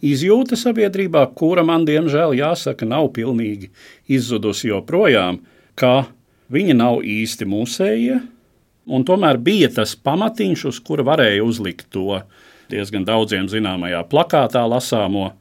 izjūta 0.03 0.57
sabiedrībā, 0.57 1.27
kura 1.37 1.61
man 1.65 1.85
diemžēl 1.85 2.33
jāsaka, 2.39 2.87
nav 2.89 3.11
pilnīgi 3.13 3.69
izzudusi 4.09 4.71
joprojām, 4.71 5.43
ka 5.77 6.07
viņa 6.53 6.77
nav 6.79 7.03
īsti 7.05 7.47
mūsējie, 7.49 8.17
un 8.89 9.05
tomēr 9.05 9.37
bija 9.37 9.69
tas 9.77 9.93
pamatiņš, 9.95 10.65
uz 10.71 10.81
kura 10.83 11.05
varēja 11.07 11.45
uzlikt 11.45 11.87
to 11.93 12.23
diezgan 12.73 13.05
daudziem 13.05 13.47
zināmajā 13.51 14.01
plakātā 14.09 14.63
lasāmo. 14.65 15.31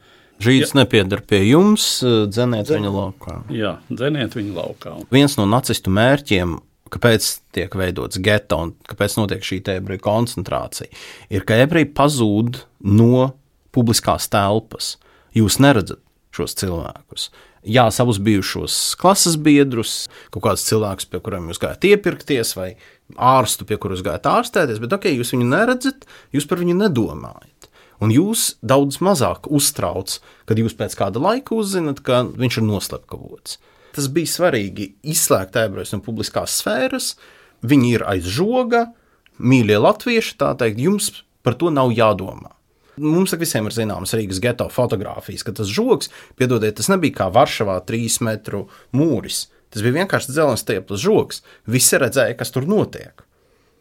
Žīds 0.42 0.75
nepiedara 0.75 1.22
pie 1.25 1.40
jums, 1.46 1.87
dzeniet 2.03 2.68
viņa 2.68 2.92
laukā. 2.92 3.38
Jā, 3.55 3.77
dzeniet 3.88 4.35
viņa 4.37 4.53
laukā. 4.59 4.94
Viens 5.14 5.38
no 5.38 5.46
nacistu 5.48 5.92
mērķiem 5.94 6.59
kāpēc 6.93 7.29
tiek 7.57 7.75
veidots 7.79 8.21
geto 8.23 8.59
un 8.67 8.75
kāpēc 8.89 9.17
notiek 9.19 9.45
šī 9.47 9.63
ebreju 9.75 10.03
koncentrācija, 10.05 10.91
ir, 11.33 11.47
ka 11.49 11.59
ebreji 11.65 11.93
pazūd 11.97 12.63
no 12.85 13.33
publiskās 13.73 14.29
telpas. 14.33 14.97
Jūs 15.33 15.57
neredzat 15.65 16.03
šos 16.37 16.57
cilvēkus. 16.61 17.31
Jā, 17.63 17.87
savus 17.95 18.19
bijušos 18.19 18.97
klases 18.99 19.37
biedrus, 19.39 20.09
kaut 20.35 20.43
kādus 20.49 20.65
cilvēkus, 20.67 21.07
pie 21.09 21.21
kuriem 21.23 21.47
jūs 21.53 21.61
gājat 21.63 21.87
iepirkties, 21.93 22.57
vai 22.59 22.73
ārstu, 23.15 23.67
pie 23.69 23.79
kuriem 23.79 24.03
gājat 24.03 24.27
ārstēties, 24.33 24.81
bet 24.83 24.97
ok, 24.97 25.07
jūs 25.13 25.31
viņu 25.37 25.47
neredzat, 25.53 26.09
jūs 26.35 26.49
par 26.51 26.59
viņu 26.63 26.75
nedomājat. 26.81 27.69
Un 28.03 28.11
jūs 28.11 28.57
daudz 28.67 28.99
mazāk 29.05 29.47
uztrauc, 29.47 30.17
kad 30.49 30.59
jūs 30.59 30.75
pēc 30.75 30.97
kāda 30.99 31.23
laika 31.23 31.55
uzzinat, 31.55 32.03
ka 32.03 32.25
viņš 32.27 32.59
ir 32.59 32.67
noslepkavots. 32.67 33.61
Tas 33.93 34.09
bija 34.09 34.31
svarīgi 34.31 34.93
izslēgt 35.13 35.59
ebrejus 35.61 35.93
no 35.95 36.01
publiskās 36.05 36.57
sfēras. 36.63 37.13
Viņi 37.63 37.93
ir 37.99 38.07
aiz 38.09 38.27
žoga, 38.27 38.87
mīļie 39.39 39.79
latvieši, 39.83 40.37
tā 40.41 40.55
teikt, 40.59 40.81
jums 40.83 41.13
par 41.45 41.59
to 41.61 41.71
nav 41.75 41.93
jādomā. 41.95 42.55
Mums 43.01 43.33
visiem 43.41 43.69
ir 43.69 43.73
zināmas 43.73 44.13
Rīgas 44.13 44.41
geto 44.43 44.67
fotografijas, 44.69 45.45
ka 45.47 45.55
tas 45.57 45.71
žoks, 45.73 46.11
piedodiet, 46.37 46.77
tas 46.77 46.91
nebija 46.93 47.23
kā 47.23 47.29
Varšavā 47.33 47.79
trīs 47.89 48.19
metru 48.25 48.67
mūris. 48.93 49.47
Tas 49.73 49.85
bija 49.85 50.03
vienkārši 50.03 50.35
dzelzceļa 50.35 50.61
stieples 50.61 51.01
žoks. 51.01 51.41
Visi 51.65 52.01
redzēja, 52.01 52.37
kas 52.37 52.53
tur 52.53 52.69
notiek. 52.69 53.25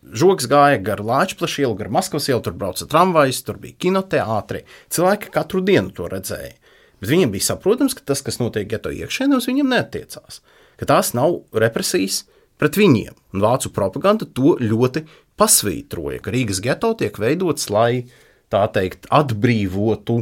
Žoks 0.02 0.47
gāja 0.50 0.80
gar 0.82 1.04
Latvijas 1.04 1.58
ielu, 1.60 1.76
gar 1.78 1.91
Maskavas 1.93 2.30
ielu, 2.32 2.39
tur 2.45 2.56
brauca 2.58 2.88
tramvajs, 2.89 3.43
tur 3.45 3.60
bija 3.62 3.76
kinoteātri. 3.84 4.63
Cilvēki 4.89 5.34
katru 5.36 5.62
dienu 5.67 5.91
to 5.93 6.08
redzēja. 6.10 6.56
Bet 7.01 7.09
viņiem 7.09 7.33
bija 7.33 7.49
saprotams, 7.49 7.95
ka 7.97 8.05
tas, 8.05 8.21
kas 8.21 8.37
notiek 8.41 8.69
geto 8.69 8.91
iekšēnē, 8.93 9.39
uz 9.39 9.49
viņiem 9.49 9.71
neatiecās. 9.73 10.41
Ka 10.77 10.87
tās 10.89 11.15
nav 11.17 11.41
represijas 11.57 12.23
pret 12.61 12.77
viņiem. 12.77 13.15
Un 13.33 13.43
vācu 13.43 13.71
propaganda 13.73 14.27
to 14.29 14.55
ļoti 14.61 15.05
pasvītroja, 15.41 16.21
ka 16.21 16.33
Rīgas 16.33 16.61
geto 16.61 16.93
tiek 16.97 17.17
veidots, 17.17 17.71
lai 17.73 18.05
tā 18.53 18.61
teikt, 18.69 19.09
atbrīvotu 19.09 20.21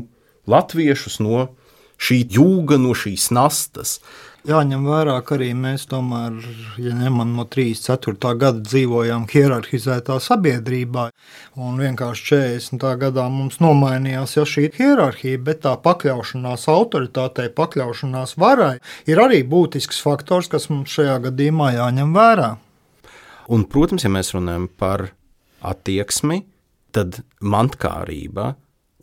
latviešus 0.50 1.20
no 1.24 1.50
šī 2.00 2.22
jūga, 2.38 2.80
no 2.80 2.96
šīs 2.96 3.28
nastas. 3.36 3.98
Jāņem 4.48 4.86
vērā, 4.88 5.18
ka 5.28 5.36
arī 5.36 5.50
mēs 5.52 5.84
tomēr, 5.92 6.38
ja 6.80 6.94
ņemam 6.96 7.34
no 7.36 7.44
34. 7.44 8.16
gada, 8.40 8.62
dzīvojām 8.64 9.26
hierarhizētā 9.28 10.16
sabiedrībā. 10.24 11.10
Un 11.60 11.82
vienkārši 11.82 12.24
40. 12.30 12.86
gadā 13.02 13.26
mums 13.34 13.60
nomainījās 13.60 14.38
ja 14.38 14.46
šī 14.48 14.70
hierarhija, 14.78 15.42
bet 15.44 15.66
tā 15.66 15.74
pakļaušanās 15.84 16.70
autoritātei, 16.72 17.50
pakļaušanās 17.58 18.38
varai 18.40 18.78
ir 19.12 19.20
arī 19.20 19.42
būtisks 19.44 20.00
faktors, 20.06 20.48
kas 20.48 20.70
mums 20.72 20.96
šajā 20.96 21.18
gadījumā 21.28 21.74
jāņem 21.76 22.16
vērā. 22.16 22.54
Un, 23.52 23.66
protams, 23.68 24.06
ja 24.08 24.14
mēs 24.14 24.32
runājam 24.38 24.70
par 24.80 25.10
attieksmi, 25.60 26.46
tad 26.96 27.20
mantkārība 27.44 28.54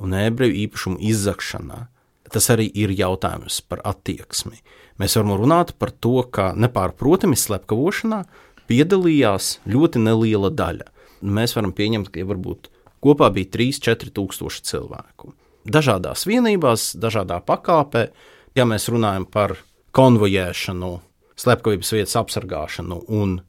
un 0.01 0.17
ebreju 0.17 0.57
īpašumu 0.65 1.03
izzakšana 1.13 1.85
tas 2.33 2.51
arī 2.53 2.67
ir 2.75 2.93
jautājums 2.97 3.61
par 3.69 3.83
attieksmi. 3.87 4.59
Mēs 5.01 5.17
varam 5.19 5.37
runāt 5.41 5.75
par 5.79 5.93
to, 5.93 6.21
ka 6.33 6.53
nepārprotami 6.57 7.37
slepkavošanā 7.37 8.23
piedalījās 8.71 9.59
ļoti 9.69 10.03
neliela 10.03 10.51
daļa. 10.51 10.89
Mēs 11.27 11.57
varam 11.57 11.75
pieņemt, 11.77 12.11
ka 12.13 12.25
varbūt 12.29 12.71
kopā 13.05 13.31
bija 13.35 13.51
3-4 13.57 14.13
tūkstoši 14.17 14.65
cilvēku. 14.71 15.33
Dažādās 15.67 16.27
vienībās, 16.29 16.93
dažādā 17.03 17.41
pakāpē, 17.45 18.09
ja 18.57 18.67
mēs 18.69 18.89
runājam 18.93 19.27
par 19.27 19.57
konvojēšanu, 19.97 20.93
slepkavības 21.37 21.93
vietas 21.97 22.17
apsargāšanu 22.21 23.01
un 23.13 23.41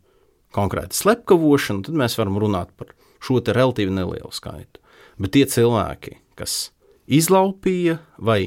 konkrēti 0.56 0.98
slepkavošanu, 0.98 1.86
tad 1.88 2.00
mēs 2.00 2.18
varam 2.20 2.40
runāt 2.42 2.74
par 2.80 2.94
šo 3.24 3.40
relatīvi 3.42 3.94
nelielu 3.94 4.32
skaitu. 4.34 4.82
Bet 5.18 5.34
tie 5.34 5.46
cilvēki, 5.50 6.18
kas 6.38 6.72
izlaupīja 7.08 8.00
vai 8.20 8.42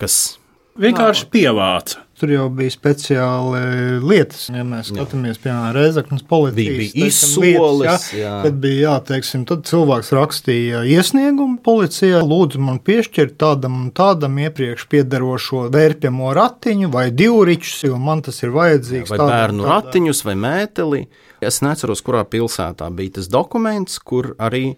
kas 0.00 0.38
vienkārši 0.80 1.30
pievāca. 1.32 2.02
Tur 2.14 2.30
jau 2.30 2.44
bija 2.54 2.70
speciāli 2.70 3.60
lietas, 4.06 4.44
ja 4.54 4.62
mēs 4.64 4.92
skatāmies, 4.92 5.40
piemēram, 5.42 5.74
Reizeknas 5.74 6.22
policijas 6.30 6.92
bija 6.94 7.08
izsoles. 7.08 8.06
Ja, 8.14 8.36
tad 8.44 8.60
bija, 8.62 8.84
jā, 8.84 8.92
teiksim, 9.08 9.42
tad 9.50 9.64
cilvēks 9.66 10.12
rakstīja 10.14 10.84
iesniegumu 10.94 11.58
policijai, 11.66 12.22
lūdzu 12.22 12.62
man 12.62 12.78
piešķirt 12.86 13.34
tādam 13.42 13.80
un 13.80 13.90
tādam 13.98 14.38
iepriekš 14.46 14.86
piederošo 14.94 15.66
vērpjamo 15.74 16.30
ratiņu 16.38 16.92
vai 16.94 17.08
divričus, 17.10 17.82
jo 17.88 17.98
man 17.98 18.22
tas 18.24 18.38
ir 18.46 18.54
vajadzīgs. 18.54 19.10
Vai 19.10 19.18
tādam, 19.18 19.34
bērnu 19.34 19.66
tādā. 19.66 19.74
ratiņus 19.74 20.24
vai 20.30 20.38
mēteli. 20.46 21.06
Es 21.44 21.60
neceros, 21.66 22.00
kurā 22.06 22.22
pilsētā 22.30 22.88
bija 22.94 23.18
tas 23.18 23.26
dokuments, 23.28 23.98
kur 23.98 24.36
arī 24.38 24.68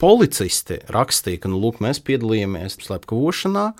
policisti 0.00 0.80
rakstīja, 0.90 1.44
ka, 1.44 1.52
nu, 1.52 1.60
lūk, 1.62 1.82
mēs 1.84 2.02
piedalījāmies 2.04 2.80
slepkavošanā, 2.80 3.70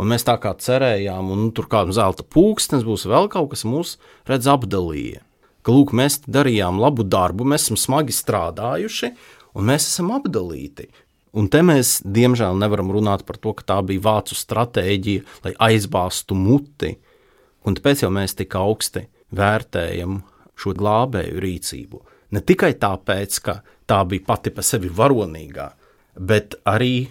Un 0.00 0.08
mēs 0.08 0.24
tā 0.24 0.38
kā 0.40 0.54
cerējām, 0.56 1.28
un 1.34 1.42
nu, 1.44 1.50
tur 1.52 1.66
kāda 1.68 1.92
zelta 1.92 2.24
pūkstens 2.24 2.86
būs 2.86 3.04
vēl 3.10 3.28
kaut 3.32 3.50
kas, 3.52 3.66
mūs 3.68 3.98
redz 4.28 4.48
apdalīja. 4.48 5.20
Ka, 5.60 5.74
lūk, 5.76 5.92
mēs 5.92 6.22
darījām 6.24 6.80
labu 6.80 7.04
darbu, 7.04 7.44
mēs 7.44 7.66
esam 7.66 7.76
smagi 7.76 8.16
strādājuši, 8.16 9.10
un 9.52 9.68
mēs 9.68 9.90
esam 9.90 10.14
apdalīti. 10.16 10.88
Un 11.36 11.50
te 11.52 11.60
mēs, 11.62 11.98
diemžēl, 12.02 12.56
nevaram 12.58 12.88
runāt 12.94 13.26
par 13.28 13.36
to, 13.38 13.52
ka 13.58 13.66
tā 13.74 13.76
bija 13.86 14.02
vācu 14.08 14.38
stratēģija, 14.38 15.26
lai 15.44 15.52
aizbāztu 15.68 16.38
muti. 16.38 16.94
Un 17.68 17.76
tāpēc 17.76 18.06
jau 18.06 18.10
mēs 18.14 18.34
tik 18.38 18.56
augsti 18.56 19.04
vērtējam 19.36 20.22
šo 20.58 20.72
glābēju 20.80 21.44
rīcību. 21.44 22.00
Ne 22.30 22.42
tikai 22.46 22.74
tāpēc, 22.78 23.40
ka 23.42 23.60
tā 23.90 24.02
bija 24.06 24.26
pati 24.28 24.52
par 24.54 24.66
sevi 24.66 24.90
varonīgā, 24.94 25.70
bet 26.14 26.54
arī 26.68 27.08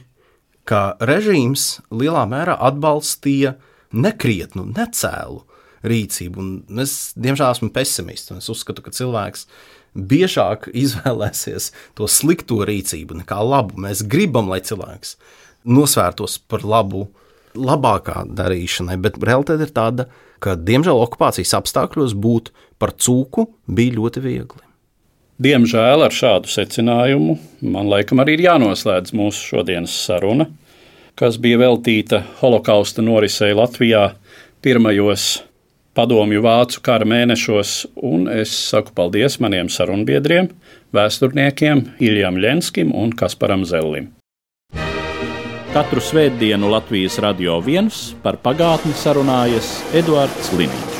ka 0.70 0.94
režīms 1.02 1.80
lielā 1.90 2.26
mērā 2.30 2.56
atbalstīja 2.70 3.56
nekrietnu, 3.96 4.68
necēlu 4.70 5.44
rīcību. 5.90 6.44
Un 6.44 6.84
es, 6.84 7.16
diemžēl, 7.18 7.56
esmu 7.56 7.72
pesimists. 7.74 8.34
Es 8.36 8.50
uzskatu, 8.54 8.84
ka 8.86 8.94
cilvēks 8.94 9.48
biežāk 9.98 10.70
izvēlēsies 10.78 11.72
to 11.98 12.10
slikto 12.12 12.62
rīcību 12.70 13.24
nekā 13.24 13.40
labu. 13.42 13.80
Mēs 13.82 14.06
gribam, 14.06 14.52
lai 14.52 14.62
cilvēks 14.66 15.16
nosvērtos 15.70 16.38
par 16.52 16.64
labu, 16.68 17.08
labākā 17.58 18.24
darīšanai, 18.38 19.00
bet 19.02 19.18
realitāte 19.26 19.66
ir 19.66 19.74
tāda, 19.76 20.08
ka, 20.44 20.54
diemžēl, 20.56 21.02
okupācijas 21.02 21.58
apstākļos 21.58 22.14
būt 22.14 22.54
par 22.80 22.94
cūku 22.94 23.50
bija 23.68 23.98
ļoti 23.98 24.24
viegli. 24.24 24.69
Diemžēl 25.40 26.02
ar 26.04 26.12
šādu 26.12 26.52
secinājumu 26.52 27.38
man 27.64 27.88
laikam 27.88 28.20
arī 28.20 28.36
ir 28.36 28.42
jānoslēdz 28.50 29.14
mūsu 29.16 29.54
šodienas 29.54 29.94
saruna, 29.96 30.50
kas 31.16 31.38
bija 31.40 31.62
veltīta 31.62 32.26
holokausta 32.42 33.04
norisei 33.06 33.56
Latvijā 33.56 34.10
pirmajos 34.60 35.30
padomju 35.96 36.44
vācu 36.44 36.84
kara 36.84 37.08
mēnešos, 37.08 37.74
un 38.04 38.28
es 38.32 38.52
saku 38.52 38.92
paldies 38.96 39.40
maniem 39.40 39.72
sarunbiedriem, 39.72 40.52
vēsturniekiem 40.96 41.86
Iljam 42.04 42.36
Ļenskim 42.36 42.92
un 42.92 43.16
Kasparam 43.16 43.64
Zellim. 43.64 44.12
Katru 45.72 46.04
svētdienu 46.04 46.68
Latvijas 46.76 47.16
radio 47.24 47.62
viens 47.64 48.10
par 48.24 48.42
pagātni 48.44 48.92
sarunājas 48.92 49.78
Eduards 49.96 50.52
Liniņš. 50.60 50.99